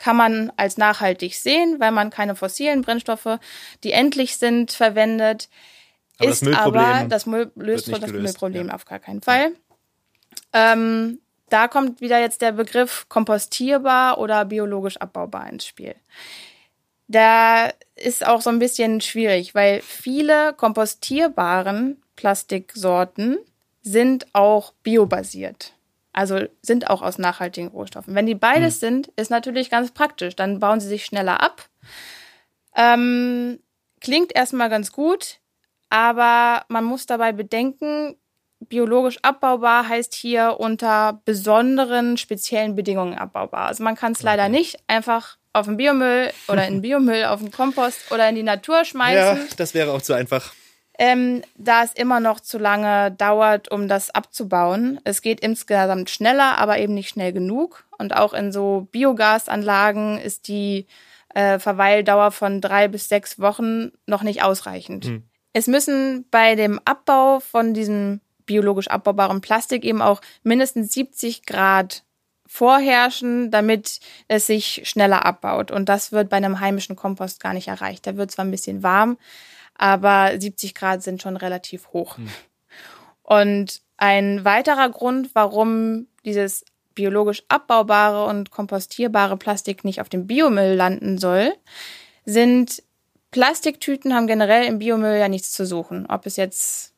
kann 0.00 0.16
man 0.16 0.50
als 0.56 0.78
nachhaltig 0.78 1.34
sehen, 1.34 1.78
weil 1.78 1.90
man 1.90 2.08
keine 2.08 2.34
fossilen 2.34 2.80
Brennstoffe, 2.80 3.38
die 3.84 3.92
endlich 3.92 4.38
sind, 4.38 4.72
verwendet. 4.72 5.50
Aber 6.18 6.30
ist 6.30 6.46
das 6.46 6.56
aber 6.56 7.04
das 7.06 7.26
Müll 7.26 7.52
löst 7.54 7.88
das 7.88 8.00
gelöst, 8.00 8.14
Müllproblem 8.14 8.68
ja. 8.68 8.74
auf 8.74 8.86
gar 8.86 8.98
keinen 8.98 9.20
Fall. 9.20 9.52
Ähm, 10.54 11.20
da 11.50 11.68
kommt 11.68 12.00
wieder 12.00 12.18
jetzt 12.18 12.40
der 12.40 12.52
Begriff 12.52 13.06
kompostierbar 13.10 14.18
oder 14.18 14.46
biologisch 14.46 14.96
abbaubar 14.96 15.50
ins 15.50 15.66
Spiel. 15.66 15.94
Da 17.06 17.70
ist 17.94 18.26
auch 18.26 18.40
so 18.40 18.48
ein 18.48 18.58
bisschen 18.58 19.02
schwierig, 19.02 19.54
weil 19.54 19.82
viele 19.82 20.54
kompostierbaren 20.54 22.00
Plastiksorten 22.16 23.38
sind 23.82 24.26
auch 24.32 24.72
biobasiert. 24.82 25.74
Also 26.12 26.40
sind 26.62 26.90
auch 26.90 27.02
aus 27.02 27.18
nachhaltigen 27.18 27.68
Rohstoffen. 27.68 28.14
Wenn 28.14 28.26
die 28.26 28.34
beides 28.34 28.76
mhm. 28.76 28.80
sind, 28.80 29.08
ist 29.16 29.30
natürlich 29.30 29.70
ganz 29.70 29.92
praktisch. 29.92 30.34
Dann 30.36 30.58
bauen 30.58 30.80
sie 30.80 30.88
sich 30.88 31.04
schneller 31.04 31.40
ab. 31.40 31.68
Ähm, 32.74 33.60
klingt 34.00 34.34
erstmal 34.34 34.70
ganz 34.70 34.92
gut, 34.92 35.38
aber 35.88 36.64
man 36.68 36.84
muss 36.84 37.06
dabei 37.06 37.32
bedenken, 37.32 38.16
biologisch 38.60 39.18
abbaubar 39.22 39.88
heißt 39.88 40.14
hier 40.14 40.56
unter 40.58 41.20
besonderen 41.24 42.16
speziellen 42.16 42.74
Bedingungen 42.74 43.14
abbaubar. 43.14 43.66
Also 43.66 43.82
man 43.82 43.96
kann 43.96 44.12
es 44.12 44.22
leider 44.22 44.48
nicht 44.48 44.78
einfach 44.86 45.38
auf 45.52 45.66
den 45.66 45.76
Biomüll 45.76 46.30
oder 46.48 46.66
in 46.66 46.74
den 46.74 46.82
Biomüll, 46.82 47.24
auf 47.24 47.40
den 47.40 47.50
Kompost 47.50 48.12
oder 48.12 48.28
in 48.28 48.34
die 48.34 48.42
Natur 48.42 48.84
schmeißen. 48.84 49.38
Ja, 49.38 49.54
das 49.56 49.74
wäre 49.74 49.92
auch 49.92 50.02
zu 50.02 50.12
einfach 50.12 50.52
ähm, 51.00 51.40
da 51.56 51.82
es 51.82 51.94
immer 51.94 52.20
noch 52.20 52.40
zu 52.40 52.58
lange 52.58 53.10
dauert, 53.12 53.70
um 53.70 53.88
das 53.88 54.10
abzubauen. 54.10 55.00
Es 55.02 55.22
geht 55.22 55.40
insgesamt 55.40 56.10
schneller, 56.10 56.58
aber 56.58 56.76
eben 56.76 56.92
nicht 56.92 57.08
schnell 57.08 57.32
genug. 57.32 57.86
Und 57.96 58.14
auch 58.14 58.34
in 58.34 58.52
so 58.52 58.86
Biogasanlagen 58.92 60.18
ist 60.18 60.46
die 60.46 60.86
äh, 61.34 61.58
Verweildauer 61.58 62.32
von 62.32 62.60
drei 62.60 62.86
bis 62.86 63.08
sechs 63.08 63.38
Wochen 63.38 63.92
noch 64.04 64.22
nicht 64.22 64.42
ausreichend. 64.42 65.06
Mhm. 65.06 65.22
Es 65.54 65.68
müssen 65.68 66.26
bei 66.30 66.54
dem 66.54 66.78
Abbau 66.84 67.40
von 67.40 67.72
diesem 67.72 68.20
biologisch 68.44 68.88
abbaubaren 68.88 69.40
Plastik 69.40 69.84
eben 69.84 70.02
auch 70.02 70.20
mindestens 70.42 70.92
70 70.92 71.46
Grad 71.46 72.04
vorherrschen, 72.46 73.50
damit 73.50 74.00
es 74.28 74.46
sich 74.46 74.82
schneller 74.84 75.24
abbaut. 75.24 75.70
Und 75.70 75.88
das 75.88 76.12
wird 76.12 76.28
bei 76.28 76.36
einem 76.36 76.60
heimischen 76.60 76.94
Kompost 76.94 77.40
gar 77.40 77.54
nicht 77.54 77.68
erreicht. 77.68 78.06
Da 78.06 78.18
wird 78.18 78.30
zwar 78.32 78.44
ein 78.44 78.50
bisschen 78.50 78.82
warm, 78.82 79.16
aber 79.80 80.38
70 80.38 80.74
Grad 80.74 81.02
sind 81.02 81.22
schon 81.22 81.36
relativ 81.36 81.88
hoch. 81.92 82.18
Hm. 82.18 82.28
Und 83.22 83.80
ein 83.96 84.44
weiterer 84.44 84.90
Grund, 84.90 85.30
warum 85.34 86.06
dieses 86.24 86.64
biologisch 86.94 87.42
abbaubare 87.48 88.26
und 88.26 88.50
kompostierbare 88.50 89.38
Plastik 89.38 89.84
nicht 89.84 90.00
auf 90.00 90.10
dem 90.10 90.26
Biomüll 90.26 90.74
landen 90.74 91.16
soll, 91.16 91.54
sind 92.26 92.82
Plastiktüten 93.30 94.12
haben 94.14 94.26
generell 94.26 94.66
im 94.66 94.80
Biomüll 94.80 95.16
ja 95.16 95.28
nichts 95.28 95.52
zu 95.52 95.64
suchen. 95.64 96.06
Ob 96.06 96.26
es 96.26 96.36
jetzt 96.36 96.89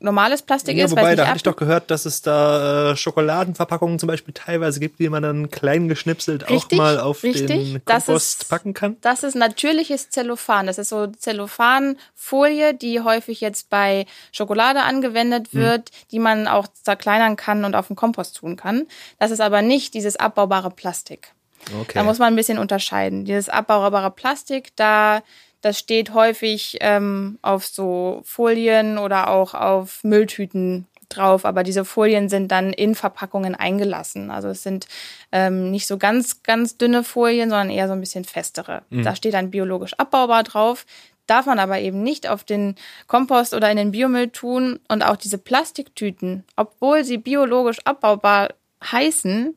normales 0.00 0.42
Plastik 0.42 0.76
ja, 0.76 0.84
ist. 0.84 0.90
Wobei, 0.90 1.14
da 1.14 1.26
hatte 1.26 1.36
ich 1.36 1.42
doch 1.42 1.56
gehört, 1.56 1.90
dass 1.90 2.06
es 2.06 2.22
da 2.22 2.92
äh, 2.92 2.96
Schokoladenverpackungen 2.96 3.98
zum 3.98 4.06
Beispiel 4.08 4.34
teilweise 4.34 4.80
gibt, 4.80 4.98
die 4.98 5.08
man 5.08 5.22
dann 5.22 5.50
klein 5.50 5.88
geschnipselt 5.88 6.48
richtig, 6.50 6.78
auch 6.78 6.82
mal 6.82 7.00
auf 7.00 7.22
richtig. 7.22 7.46
den 7.46 7.84
Kompost 7.84 8.42
ist, 8.42 8.48
packen 8.48 8.74
kann. 8.74 8.96
Das 9.00 9.22
ist 9.22 9.34
natürliches 9.34 10.10
Zellophan. 10.10 10.66
Das 10.66 10.78
ist 10.78 10.88
so 10.88 11.06
Zellophanfolie, 11.06 12.74
die 12.74 13.00
häufig 13.00 13.40
jetzt 13.40 13.70
bei 13.70 14.06
Schokolade 14.32 14.82
angewendet 14.82 15.48
hm. 15.52 15.60
wird, 15.60 15.90
hm. 15.90 15.96
die 16.12 16.18
man 16.18 16.48
auch 16.48 16.66
zerkleinern 16.68 17.36
kann 17.36 17.64
und 17.64 17.74
auf 17.74 17.88
den 17.88 17.96
Kompost 17.96 18.36
tun 18.36 18.56
kann. 18.56 18.86
Das 19.18 19.30
ist 19.30 19.40
aber 19.40 19.62
nicht 19.62 19.94
dieses 19.94 20.16
abbaubare 20.16 20.70
Plastik. 20.70 21.32
Okay. 21.80 21.92
Da 21.94 22.04
muss 22.04 22.18
man 22.18 22.32
ein 22.32 22.36
bisschen 22.36 22.58
unterscheiden. 22.58 23.24
Dieses 23.24 23.48
abbaubare 23.48 24.10
Plastik, 24.10 24.74
da 24.76 25.22
das 25.66 25.80
steht 25.80 26.14
häufig 26.14 26.78
ähm, 26.80 27.40
auf 27.42 27.66
so 27.66 28.20
Folien 28.24 28.98
oder 28.98 29.30
auch 29.30 29.52
auf 29.52 30.04
Mülltüten 30.04 30.86
drauf, 31.08 31.44
aber 31.44 31.64
diese 31.64 31.84
Folien 31.84 32.28
sind 32.28 32.52
dann 32.52 32.72
in 32.72 32.94
Verpackungen 32.94 33.56
eingelassen. 33.56 34.30
Also 34.30 34.46
es 34.46 34.62
sind 34.62 34.86
ähm, 35.32 35.72
nicht 35.72 35.88
so 35.88 35.98
ganz, 35.98 36.44
ganz 36.44 36.78
dünne 36.78 37.02
Folien, 37.02 37.50
sondern 37.50 37.70
eher 37.70 37.88
so 37.88 37.94
ein 37.94 38.00
bisschen 38.00 38.24
festere. 38.24 38.82
Mhm. 38.90 39.02
Da 39.02 39.16
steht 39.16 39.34
dann 39.34 39.50
biologisch 39.50 39.94
abbaubar 39.94 40.44
drauf. 40.44 40.86
Darf 41.26 41.46
man 41.46 41.58
aber 41.58 41.80
eben 41.80 42.04
nicht 42.04 42.28
auf 42.28 42.44
den 42.44 42.76
Kompost 43.08 43.52
oder 43.52 43.68
in 43.68 43.76
den 43.76 43.90
Biomüll 43.90 44.28
tun. 44.28 44.78
Und 44.86 45.02
auch 45.02 45.16
diese 45.16 45.38
Plastiktüten, 45.38 46.44
obwohl 46.54 47.02
sie 47.02 47.18
biologisch 47.18 47.78
abbaubar 47.84 48.50
heißen, 48.84 49.56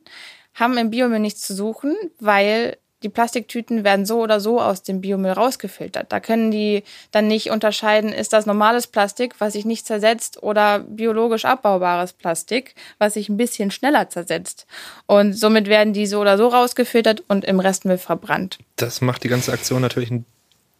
haben 0.54 0.76
im 0.76 0.90
Biomüll 0.90 1.20
nichts 1.20 1.42
zu 1.42 1.54
suchen, 1.54 1.94
weil 2.18 2.78
die 3.02 3.08
Plastiktüten 3.08 3.84
werden 3.84 4.04
so 4.04 4.20
oder 4.20 4.40
so 4.40 4.60
aus 4.60 4.82
dem 4.82 5.00
Biomüll 5.00 5.32
rausgefiltert. 5.32 6.12
Da 6.12 6.20
können 6.20 6.50
die 6.50 6.82
dann 7.12 7.28
nicht 7.28 7.50
unterscheiden, 7.50 8.12
ist 8.12 8.32
das 8.32 8.46
normales 8.46 8.86
Plastik, 8.86 9.34
was 9.38 9.54
sich 9.54 9.64
nicht 9.64 9.86
zersetzt, 9.86 10.42
oder 10.42 10.80
biologisch 10.80 11.44
abbaubares 11.44 12.12
Plastik, 12.12 12.74
was 12.98 13.14
sich 13.14 13.28
ein 13.28 13.36
bisschen 13.36 13.70
schneller 13.70 14.08
zersetzt. 14.08 14.66
Und 15.06 15.32
somit 15.32 15.66
werden 15.68 15.92
die 15.92 16.06
so 16.06 16.20
oder 16.20 16.36
so 16.36 16.48
rausgefiltert 16.48 17.24
und 17.28 17.44
im 17.44 17.60
Restmüll 17.60 17.98
verbrannt. 17.98 18.58
Das 18.76 19.00
macht 19.00 19.24
die 19.24 19.28
ganze 19.28 19.52
Aktion 19.52 19.80
natürlich 19.80 20.10
ein 20.10 20.24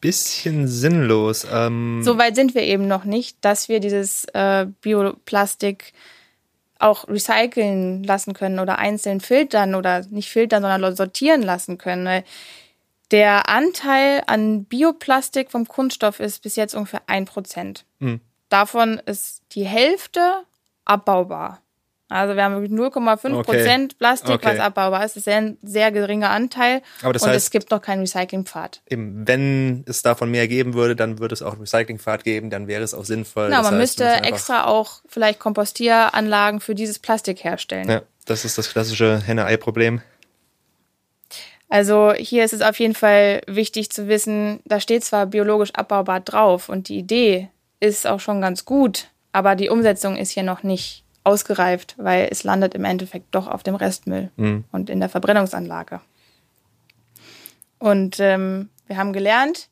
bisschen 0.00 0.68
sinnlos. 0.68 1.46
Ähm 1.50 2.00
so 2.02 2.18
weit 2.18 2.34
sind 2.34 2.54
wir 2.54 2.62
eben 2.62 2.88
noch 2.88 3.04
nicht, 3.04 3.36
dass 3.42 3.68
wir 3.68 3.80
dieses 3.80 4.24
äh, 4.32 4.66
Bioplastik 4.80 5.92
auch 6.80 7.08
recyceln 7.08 8.02
lassen 8.04 8.34
können 8.34 8.58
oder 8.58 8.78
einzeln 8.78 9.20
filtern 9.20 9.74
oder 9.74 10.04
nicht 10.10 10.30
filtern, 10.30 10.62
sondern 10.62 10.96
sortieren 10.96 11.42
lassen 11.42 11.78
können. 11.78 12.24
Der 13.10 13.48
Anteil 13.48 14.22
an 14.26 14.64
Bioplastik 14.64 15.50
vom 15.50 15.66
Kunststoff 15.66 16.20
ist 16.20 16.42
bis 16.42 16.56
jetzt 16.56 16.74
ungefähr 16.74 17.02
ein 17.06 17.24
Prozent. 17.24 17.84
Mhm. 17.98 18.20
Davon 18.48 19.00
ist 19.06 19.42
die 19.52 19.64
Hälfte 19.64 20.44
abbaubar. 20.84 21.62
Also 22.10 22.34
wir 22.34 22.42
haben 22.42 22.56
0,5 22.56 23.42
Prozent 23.44 23.92
okay. 23.92 23.96
Plastik, 23.98 24.34
okay. 24.34 24.46
was 24.46 24.58
abbaubar 24.58 25.04
ist. 25.04 25.14
Das 25.14 25.26
ist 25.26 25.32
ein 25.32 25.58
sehr 25.62 25.92
geringer 25.92 26.30
Anteil. 26.30 26.82
Aber 27.02 27.12
das 27.12 27.22
und 27.22 27.28
heißt, 27.28 27.46
es 27.46 27.50
gibt 27.52 27.70
noch 27.70 27.80
keinen 27.80 28.00
Recyclingpfad. 28.00 28.82
Eben, 28.88 29.28
wenn 29.28 29.84
es 29.86 30.02
davon 30.02 30.28
mehr 30.30 30.48
geben 30.48 30.74
würde, 30.74 30.96
dann 30.96 31.20
würde 31.20 31.34
es 31.34 31.40
auch 31.40 31.52
einen 31.52 31.60
Recyclingpfad 31.60 32.24
geben, 32.24 32.50
dann 32.50 32.66
wäre 32.66 32.82
es 32.82 32.94
auch 32.94 33.04
sinnvoll. 33.04 33.46
Genau, 33.46 33.62
man 33.62 33.66
heißt, 33.66 33.80
müsste 33.80 34.06
extra 34.24 34.64
auch 34.64 35.02
vielleicht 35.06 35.38
Kompostieranlagen 35.38 36.60
für 36.60 36.74
dieses 36.74 36.98
Plastik 36.98 37.44
herstellen. 37.44 37.88
Ja, 37.88 38.02
das 38.26 38.44
ist 38.44 38.58
das 38.58 38.70
klassische 38.70 39.22
Henne-Ei-Problem. 39.24 40.02
Also 41.68 42.12
hier 42.12 42.44
ist 42.44 42.52
es 42.52 42.62
auf 42.62 42.80
jeden 42.80 42.96
Fall 42.96 43.42
wichtig 43.46 43.90
zu 43.90 44.08
wissen, 44.08 44.58
da 44.64 44.80
steht 44.80 45.04
zwar 45.04 45.26
biologisch 45.26 45.72
abbaubar 45.74 46.18
drauf 46.18 46.68
und 46.68 46.88
die 46.88 46.98
Idee 46.98 47.48
ist 47.78 48.08
auch 48.08 48.18
schon 48.18 48.40
ganz 48.40 48.64
gut, 48.64 49.06
aber 49.30 49.54
die 49.54 49.68
Umsetzung 49.68 50.16
ist 50.16 50.32
hier 50.32 50.42
noch 50.42 50.64
nicht 50.64 51.04
ausgereift, 51.30 51.94
weil 51.96 52.28
es 52.30 52.42
landet 52.42 52.74
im 52.74 52.84
Endeffekt 52.84 53.26
doch 53.30 53.46
auf 53.46 53.62
dem 53.62 53.76
Restmüll 53.76 54.30
mhm. 54.36 54.64
und 54.72 54.90
in 54.90 54.98
der 54.98 55.08
Verbrennungsanlage. 55.08 56.00
Und 57.78 58.18
ähm, 58.18 58.68
wir 58.88 58.96
haben 58.96 59.12
gelernt, 59.12 59.68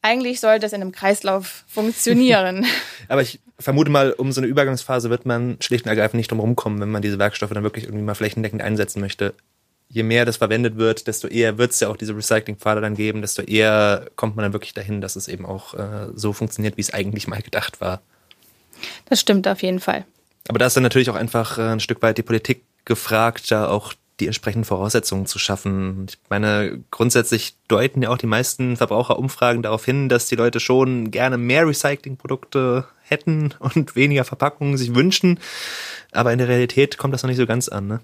eigentlich 0.00 0.40
sollte 0.40 0.66
es 0.66 0.72
in 0.72 0.80
einem 0.80 0.92
Kreislauf 0.92 1.64
funktionieren. 1.66 2.64
Aber 3.08 3.22
ich 3.22 3.40
vermute 3.58 3.90
mal, 3.90 4.12
um 4.12 4.32
so 4.32 4.40
eine 4.40 4.48
Übergangsphase 4.48 5.10
wird 5.10 5.26
man 5.26 5.56
schlicht 5.60 5.84
und 5.84 5.90
ergreifend 5.90 6.18
nicht 6.18 6.30
drum 6.30 6.40
rumkommen, 6.40 6.80
wenn 6.80 6.90
man 6.90 7.02
diese 7.02 7.18
Werkstoffe 7.18 7.52
dann 7.52 7.62
wirklich 7.62 7.84
irgendwie 7.84 8.04
mal 8.04 8.14
flächendeckend 8.14 8.62
einsetzen 8.62 9.00
möchte. 9.00 9.34
Je 9.88 10.02
mehr 10.02 10.24
das 10.24 10.38
verwendet 10.38 10.76
wird, 10.76 11.06
desto 11.06 11.28
eher 11.28 11.58
wird 11.58 11.72
es 11.72 11.80
ja 11.80 11.88
auch 11.88 11.98
diese 11.98 12.16
Recyclingpfade 12.16 12.80
dann 12.80 12.94
geben, 12.94 13.20
desto 13.20 13.42
eher 13.42 14.06
kommt 14.16 14.36
man 14.36 14.44
dann 14.44 14.54
wirklich 14.54 14.72
dahin, 14.72 15.02
dass 15.02 15.16
es 15.16 15.28
eben 15.28 15.44
auch 15.44 15.74
äh, 15.74 16.08
so 16.14 16.32
funktioniert, 16.32 16.78
wie 16.78 16.80
es 16.80 16.94
eigentlich 16.94 17.28
mal 17.28 17.42
gedacht 17.42 17.80
war. 17.80 18.00
Das 19.04 19.20
stimmt 19.20 19.46
auf 19.46 19.62
jeden 19.62 19.80
Fall. 19.80 20.06
Aber 20.48 20.58
da 20.58 20.66
ist 20.66 20.76
dann 20.76 20.82
natürlich 20.82 21.10
auch 21.10 21.16
einfach 21.16 21.58
äh, 21.58 21.62
ein 21.62 21.80
Stück 21.80 22.02
weit 22.02 22.18
die 22.18 22.22
Politik 22.22 22.64
gefragt, 22.84 23.50
da 23.50 23.68
auch 23.68 23.94
die 24.20 24.26
entsprechenden 24.26 24.64
Voraussetzungen 24.64 25.26
zu 25.26 25.38
schaffen. 25.38 26.06
Ich 26.08 26.18
meine, 26.28 26.84
grundsätzlich 26.90 27.56
deuten 27.68 28.02
ja 28.02 28.10
auch 28.10 28.18
die 28.18 28.26
meisten 28.26 28.76
Verbraucherumfragen 28.76 29.62
darauf 29.62 29.84
hin, 29.84 30.08
dass 30.08 30.26
die 30.26 30.36
Leute 30.36 30.60
schon 30.60 31.10
gerne 31.10 31.38
mehr 31.38 31.66
Recyclingprodukte 31.66 32.86
hätten 33.02 33.54
und 33.58 33.96
weniger 33.96 34.24
Verpackungen 34.24 34.76
sich 34.76 34.94
wünschen. 34.94 35.40
Aber 36.12 36.32
in 36.32 36.38
der 36.38 36.48
Realität 36.48 36.98
kommt 36.98 37.14
das 37.14 37.22
noch 37.22 37.28
nicht 37.28 37.38
so 37.38 37.46
ganz 37.46 37.68
an. 37.68 37.86
Ne? 37.86 38.00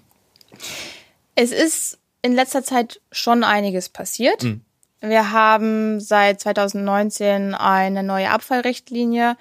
Es 1.35 1.51
ist 1.51 1.99
in 2.21 2.33
letzter 2.33 2.63
Zeit 2.63 3.01
schon 3.11 3.43
einiges 3.43 3.89
passiert. 3.89 4.43
Mhm. 4.43 4.61
Wir 5.01 5.31
haben 5.31 6.01
seit 6.01 6.41
2019 6.41 7.55
eine 7.55 8.03
neue 8.03 8.31
Abfallrichtlinie, 8.31 9.37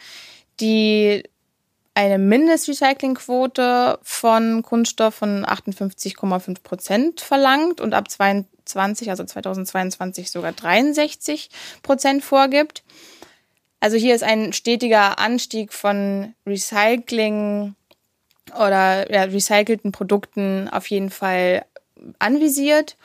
die 0.60 1.24
eine 1.98 2.18
Mindestrecyclingquote 2.18 3.98
von 4.02 4.62
Kunststoff 4.62 5.16
von 5.16 5.44
58,5 5.44 6.62
Prozent 6.62 7.20
verlangt 7.20 7.80
und 7.80 7.92
ab 7.92 8.08
22, 8.08 9.10
also 9.10 9.24
2022 9.24 10.30
sogar 10.30 10.52
63 10.52 11.50
Prozent 11.82 12.22
vorgibt. 12.22 12.84
Also 13.80 13.96
hier 13.96 14.14
ist 14.14 14.22
ein 14.22 14.52
stetiger 14.52 15.18
Anstieg 15.18 15.72
von 15.72 16.34
Recycling 16.46 17.74
oder 18.54 19.12
ja, 19.12 19.24
recycelten 19.24 19.90
Produkten 19.90 20.68
auf 20.68 20.86
jeden 20.86 21.10
Fall 21.10 21.64
anvisiert. 22.20 22.96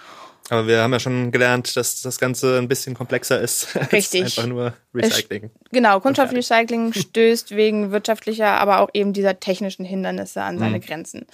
Aber 0.53 0.67
wir 0.67 0.83
haben 0.83 0.93
ja 0.93 0.99
schon 0.99 1.31
gelernt, 1.31 1.75
dass 1.75 2.01
das 2.01 2.19
Ganze 2.19 2.59
ein 2.59 2.67
bisschen 2.67 2.93
komplexer 2.93 3.41
ist 3.41 3.75
Richtig. 3.91 4.23
als 4.23 4.37
einfach 4.37 4.47
nur 4.47 4.73
Recycling. 4.93 5.49
Genau, 5.71 5.99
Kunststoffrecycling 5.99 6.93
stößt 6.93 7.55
wegen 7.55 7.91
wirtschaftlicher, 7.91 8.59
aber 8.59 8.79
auch 8.79 8.89
eben 8.93 9.13
dieser 9.13 9.39
technischen 9.39 9.83
Hindernisse 9.83 10.43
an 10.43 10.59
seine 10.59 10.77
mhm. 10.77 10.81
Grenzen. 10.81 11.25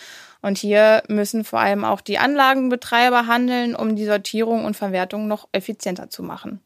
Und 0.41 0.58
hier 0.58 1.03
müssen 1.10 1.43
vor 1.43 1.60
allem 1.60 1.84
auch 1.84 1.99
die 1.99 2.17
Anlagenbetreiber 2.17 3.27
handeln, 3.27 3.75
um 3.75 3.97
die 3.97 4.05
Sortierung 4.05 4.63
und 4.63 4.77
Verwertung 4.77 5.27
noch 5.27 5.49
effizienter 5.51 6.10
zu 6.10 6.23
machen. 6.23 6.62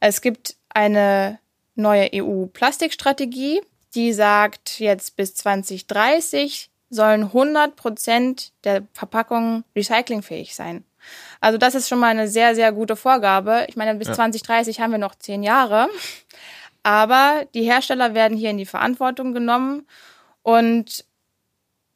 Es 0.00 0.22
gibt 0.22 0.56
eine 0.70 1.38
neue 1.74 2.08
EU-Plastikstrategie, 2.14 3.60
die 3.94 4.14
sagt, 4.14 4.80
jetzt 4.80 5.16
bis 5.16 5.34
2030 5.34 6.70
sollen 6.88 7.24
100 7.24 7.76
Prozent 7.76 8.52
der 8.64 8.84
Verpackungen 8.94 9.64
recyclingfähig 9.76 10.54
sein. 10.54 10.84
Also 11.40 11.58
das 11.58 11.74
ist 11.74 11.88
schon 11.88 11.98
mal 11.98 12.08
eine 12.08 12.28
sehr, 12.28 12.54
sehr 12.54 12.72
gute 12.72 12.96
Vorgabe. 12.96 13.66
Ich 13.68 13.76
meine, 13.76 13.94
bis 13.94 14.08
ja. 14.08 14.14
2030 14.14 14.80
haben 14.80 14.92
wir 14.92 14.98
noch 14.98 15.14
zehn 15.14 15.42
Jahre. 15.42 15.88
Aber 16.82 17.46
die 17.54 17.62
Hersteller 17.62 18.14
werden 18.14 18.36
hier 18.36 18.50
in 18.50 18.58
die 18.58 18.66
Verantwortung 18.66 19.32
genommen 19.32 19.86
und 20.42 21.04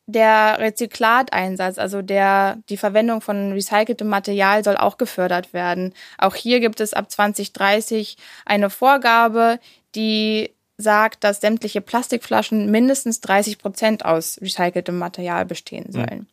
der 0.07 0.59
Rezyklateinsatz, 0.59 1.77
also 1.77 2.01
der, 2.01 2.59
die 2.71 2.79
Verwendung 2.79 3.21
von 3.21 3.53
recyceltem 3.53 4.09
Material 4.09 4.65
soll 4.65 4.79
auch 4.79 4.97
gefördert 4.97 5.53
werden. 5.53 5.93
Auch 6.17 6.35
hier 6.35 6.61
gibt 6.61 6.81
es 6.81 6.95
ab 6.95 7.11
2030 7.11 8.17
eine 8.47 8.71
Vorgabe, 8.71 9.61
die 9.95 10.51
sagt, 10.79 11.25
dass 11.25 11.43
sämtliche 11.43 11.83
Plastikflaschen 11.83 12.71
mindestens 12.71 13.21
30 13.21 13.59
Prozent 13.59 14.05
aus 14.07 14.41
recyceltem 14.41 14.97
Material 14.97 15.45
bestehen 15.45 15.93
sollen. 15.93 16.21
Mhm. 16.21 16.27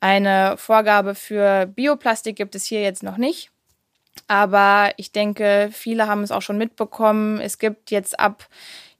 Eine 0.00 0.56
Vorgabe 0.56 1.14
für 1.14 1.66
Bioplastik 1.66 2.36
gibt 2.36 2.54
es 2.54 2.64
hier 2.64 2.82
jetzt 2.82 3.02
noch 3.02 3.16
nicht. 3.16 3.50
Aber 4.26 4.92
ich 4.96 5.12
denke, 5.12 5.70
viele 5.72 6.06
haben 6.06 6.22
es 6.22 6.32
auch 6.32 6.42
schon 6.42 6.58
mitbekommen. 6.58 7.40
Es 7.40 7.58
gibt 7.58 7.90
jetzt 7.90 8.18
ab 8.18 8.48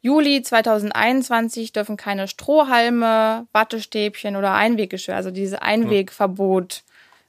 Juli 0.01 0.43
2021 0.43 1.73
dürfen 1.73 1.97
keine 1.97 2.29
Strohhalme, 2.29 3.47
Wattestäbchen 3.53 4.37
oder 4.37 4.55
Einweggeschirr, 4.55 5.17
also 5.17 5.31
dieses 5.33 5.59
Einwegverbot 5.59 6.85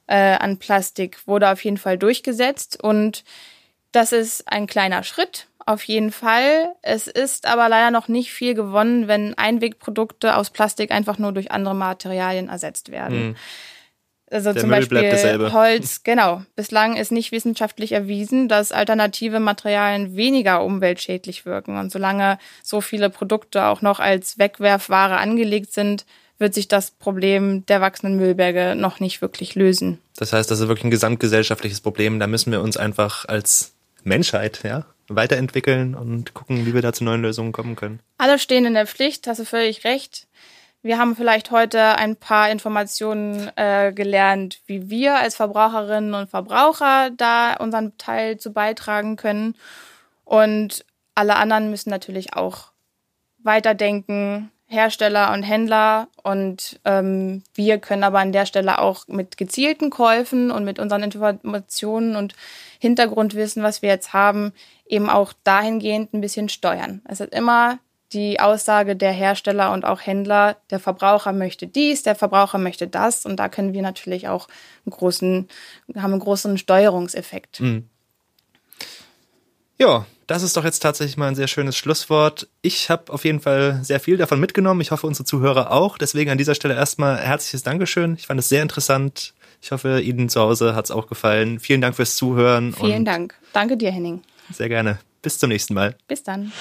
äh, 0.06 0.36
an 0.36 0.58
Plastik 0.58 1.26
wurde 1.26 1.50
auf 1.50 1.64
jeden 1.64 1.78
Fall 1.78 1.98
durchgesetzt. 1.98 2.82
Und 2.82 3.24
das 3.92 4.12
ist 4.12 4.46
ein 4.46 4.68
kleiner 4.68 5.02
Schritt, 5.02 5.48
auf 5.70 5.84
jeden 5.84 6.10
Fall. 6.10 6.74
Es 6.82 7.06
ist 7.06 7.46
aber 7.46 7.68
leider 7.68 7.90
noch 7.90 8.08
nicht 8.08 8.32
viel 8.32 8.54
gewonnen, 8.54 9.08
wenn 9.08 9.36
Einwegprodukte 9.38 10.36
aus 10.36 10.50
Plastik 10.50 10.90
einfach 10.90 11.18
nur 11.18 11.32
durch 11.32 11.52
andere 11.52 11.74
Materialien 11.74 12.48
ersetzt 12.48 12.90
werden. 12.90 13.28
Mhm. 13.28 13.36
Also 14.30 14.52
Der 14.52 14.60
zum 14.60 14.70
Müll 14.70 14.86
Beispiel 14.86 15.52
Holz, 15.52 16.02
genau. 16.04 16.42
Bislang 16.54 16.96
ist 16.96 17.10
nicht 17.10 17.32
wissenschaftlich 17.32 17.92
erwiesen, 17.92 18.48
dass 18.48 18.70
alternative 18.70 19.40
Materialien 19.40 20.16
weniger 20.16 20.64
umweltschädlich 20.64 21.46
wirken. 21.46 21.76
Und 21.78 21.90
solange 21.90 22.38
so 22.62 22.80
viele 22.80 23.10
Produkte 23.10 23.64
auch 23.64 23.82
noch 23.82 23.98
als 23.98 24.38
Wegwerfware 24.38 25.18
angelegt 25.18 25.72
sind, 25.72 26.04
wird 26.38 26.54
sich 26.54 26.68
das 26.68 26.92
Problem 26.92 27.66
der 27.66 27.80
wachsenden 27.80 28.18
Müllberge 28.18 28.74
noch 28.76 29.00
nicht 29.00 29.20
wirklich 29.20 29.56
lösen. 29.56 29.98
Das 30.16 30.32
heißt, 30.32 30.50
das 30.50 30.60
ist 30.60 30.68
wirklich 30.68 30.84
ein 30.84 30.90
gesamtgesellschaftliches 30.90 31.80
Problem. 31.80 32.20
Da 32.20 32.26
müssen 32.26 32.52
wir 32.52 32.62
uns 32.62 32.76
einfach 32.76 33.24
als 33.26 33.72
Menschheit, 34.04 34.60
ja, 34.62 34.86
weiterentwickeln 35.14 35.94
und 35.94 36.34
gucken, 36.34 36.66
wie 36.66 36.74
wir 36.74 36.82
da 36.82 36.92
zu 36.92 37.04
neuen 37.04 37.22
Lösungen 37.22 37.52
kommen 37.52 37.76
können. 37.76 38.00
Alle 38.18 38.38
stehen 38.38 38.64
in 38.64 38.74
der 38.74 38.86
Pflicht, 38.86 39.26
hast 39.26 39.40
du 39.40 39.44
völlig 39.44 39.84
recht. 39.84 40.26
Wir 40.82 40.96
haben 40.96 41.14
vielleicht 41.14 41.50
heute 41.50 41.96
ein 41.96 42.16
paar 42.16 42.50
Informationen 42.50 43.50
äh, 43.56 43.92
gelernt, 43.94 44.60
wie 44.66 44.88
wir 44.88 45.16
als 45.16 45.36
Verbraucherinnen 45.36 46.14
und 46.14 46.30
Verbraucher 46.30 47.10
da 47.10 47.54
unseren 47.56 47.98
Teil 47.98 48.38
zu 48.38 48.50
beitragen 48.50 49.16
können. 49.16 49.56
Und 50.24 50.86
alle 51.14 51.36
anderen 51.36 51.70
müssen 51.70 51.90
natürlich 51.90 52.34
auch 52.34 52.72
weiterdenken, 53.42 54.50
Hersteller 54.70 55.32
und 55.32 55.42
Händler. 55.42 56.08
Und 56.22 56.80
ähm, 56.84 57.42
wir 57.54 57.78
können 57.78 58.04
aber 58.04 58.20
an 58.20 58.32
der 58.32 58.46
Stelle 58.46 58.78
auch 58.78 59.08
mit 59.08 59.36
gezielten 59.36 59.90
Käufen 59.90 60.50
und 60.52 60.64
mit 60.64 60.78
unseren 60.78 61.02
Informationen 61.02 62.14
und 62.14 62.34
Hintergrundwissen, 62.78 63.62
was 63.64 63.82
wir 63.82 63.88
jetzt 63.88 64.12
haben, 64.12 64.52
eben 64.86 65.10
auch 65.10 65.32
dahingehend 65.44 66.14
ein 66.14 66.20
bisschen 66.20 66.48
steuern. 66.48 67.02
Es 67.08 67.20
ist 67.20 67.34
immer 67.34 67.80
die 68.12 68.40
Aussage 68.40 68.96
der 68.96 69.12
Hersteller 69.12 69.72
und 69.72 69.84
auch 69.84 70.00
Händler, 70.00 70.56
der 70.70 70.78
Verbraucher 70.78 71.32
möchte 71.32 71.66
dies, 71.66 72.02
der 72.04 72.14
Verbraucher 72.14 72.58
möchte 72.58 72.86
das 72.88 73.26
und 73.26 73.36
da 73.36 73.48
können 73.48 73.72
wir 73.72 73.82
natürlich 73.82 74.28
auch 74.28 74.48
einen 74.86 74.92
großen, 74.92 75.48
haben 75.96 76.12
einen 76.12 76.20
großen 76.20 76.58
Steuerungseffekt. 76.58 77.60
Mhm. 77.60 77.89
Ja, 79.80 80.04
das 80.26 80.42
ist 80.42 80.58
doch 80.58 80.64
jetzt 80.64 80.80
tatsächlich 80.80 81.16
mal 81.16 81.28
ein 81.28 81.34
sehr 81.34 81.48
schönes 81.48 81.74
Schlusswort. 81.74 82.48
Ich 82.60 82.90
habe 82.90 83.10
auf 83.10 83.24
jeden 83.24 83.40
Fall 83.40 83.80
sehr 83.82 83.98
viel 83.98 84.18
davon 84.18 84.38
mitgenommen. 84.38 84.82
Ich 84.82 84.90
hoffe, 84.90 85.06
unsere 85.06 85.24
Zuhörer 85.24 85.72
auch. 85.72 85.96
Deswegen 85.96 86.30
an 86.30 86.36
dieser 86.36 86.54
Stelle 86.54 86.74
erstmal 86.74 87.16
herzliches 87.16 87.62
Dankeschön. 87.62 88.14
Ich 88.18 88.26
fand 88.26 88.38
es 88.38 88.50
sehr 88.50 88.60
interessant. 88.60 89.32
Ich 89.62 89.72
hoffe, 89.72 90.02
Ihnen 90.02 90.28
zu 90.28 90.38
Hause 90.38 90.74
hat 90.74 90.84
es 90.84 90.90
auch 90.90 91.06
gefallen. 91.06 91.60
Vielen 91.60 91.80
Dank 91.80 91.96
fürs 91.96 92.16
Zuhören. 92.16 92.74
Vielen 92.74 93.06
Dank. 93.06 93.34
Danke 93.54 93.78
dir, 93.78 93.90
Henning. 93.90 94.20
Sehr 94.52 94.68
gerne. 94.68 94.98
Bis 95.22 95.38
zum 95.38 95.48
nächsten 95.48 95.72
Mal. 95.72 95.96
Bis 96.08 96.22
dann. 96.22 96.52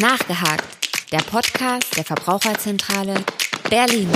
Nachgehakt. 0.00 0.64
Der 1.10 1.18
Podcast 1.18 1.96
der 1.96 2.04
Verbraucherzentrale 2.04 3.16
Berlin. 3.68 4.10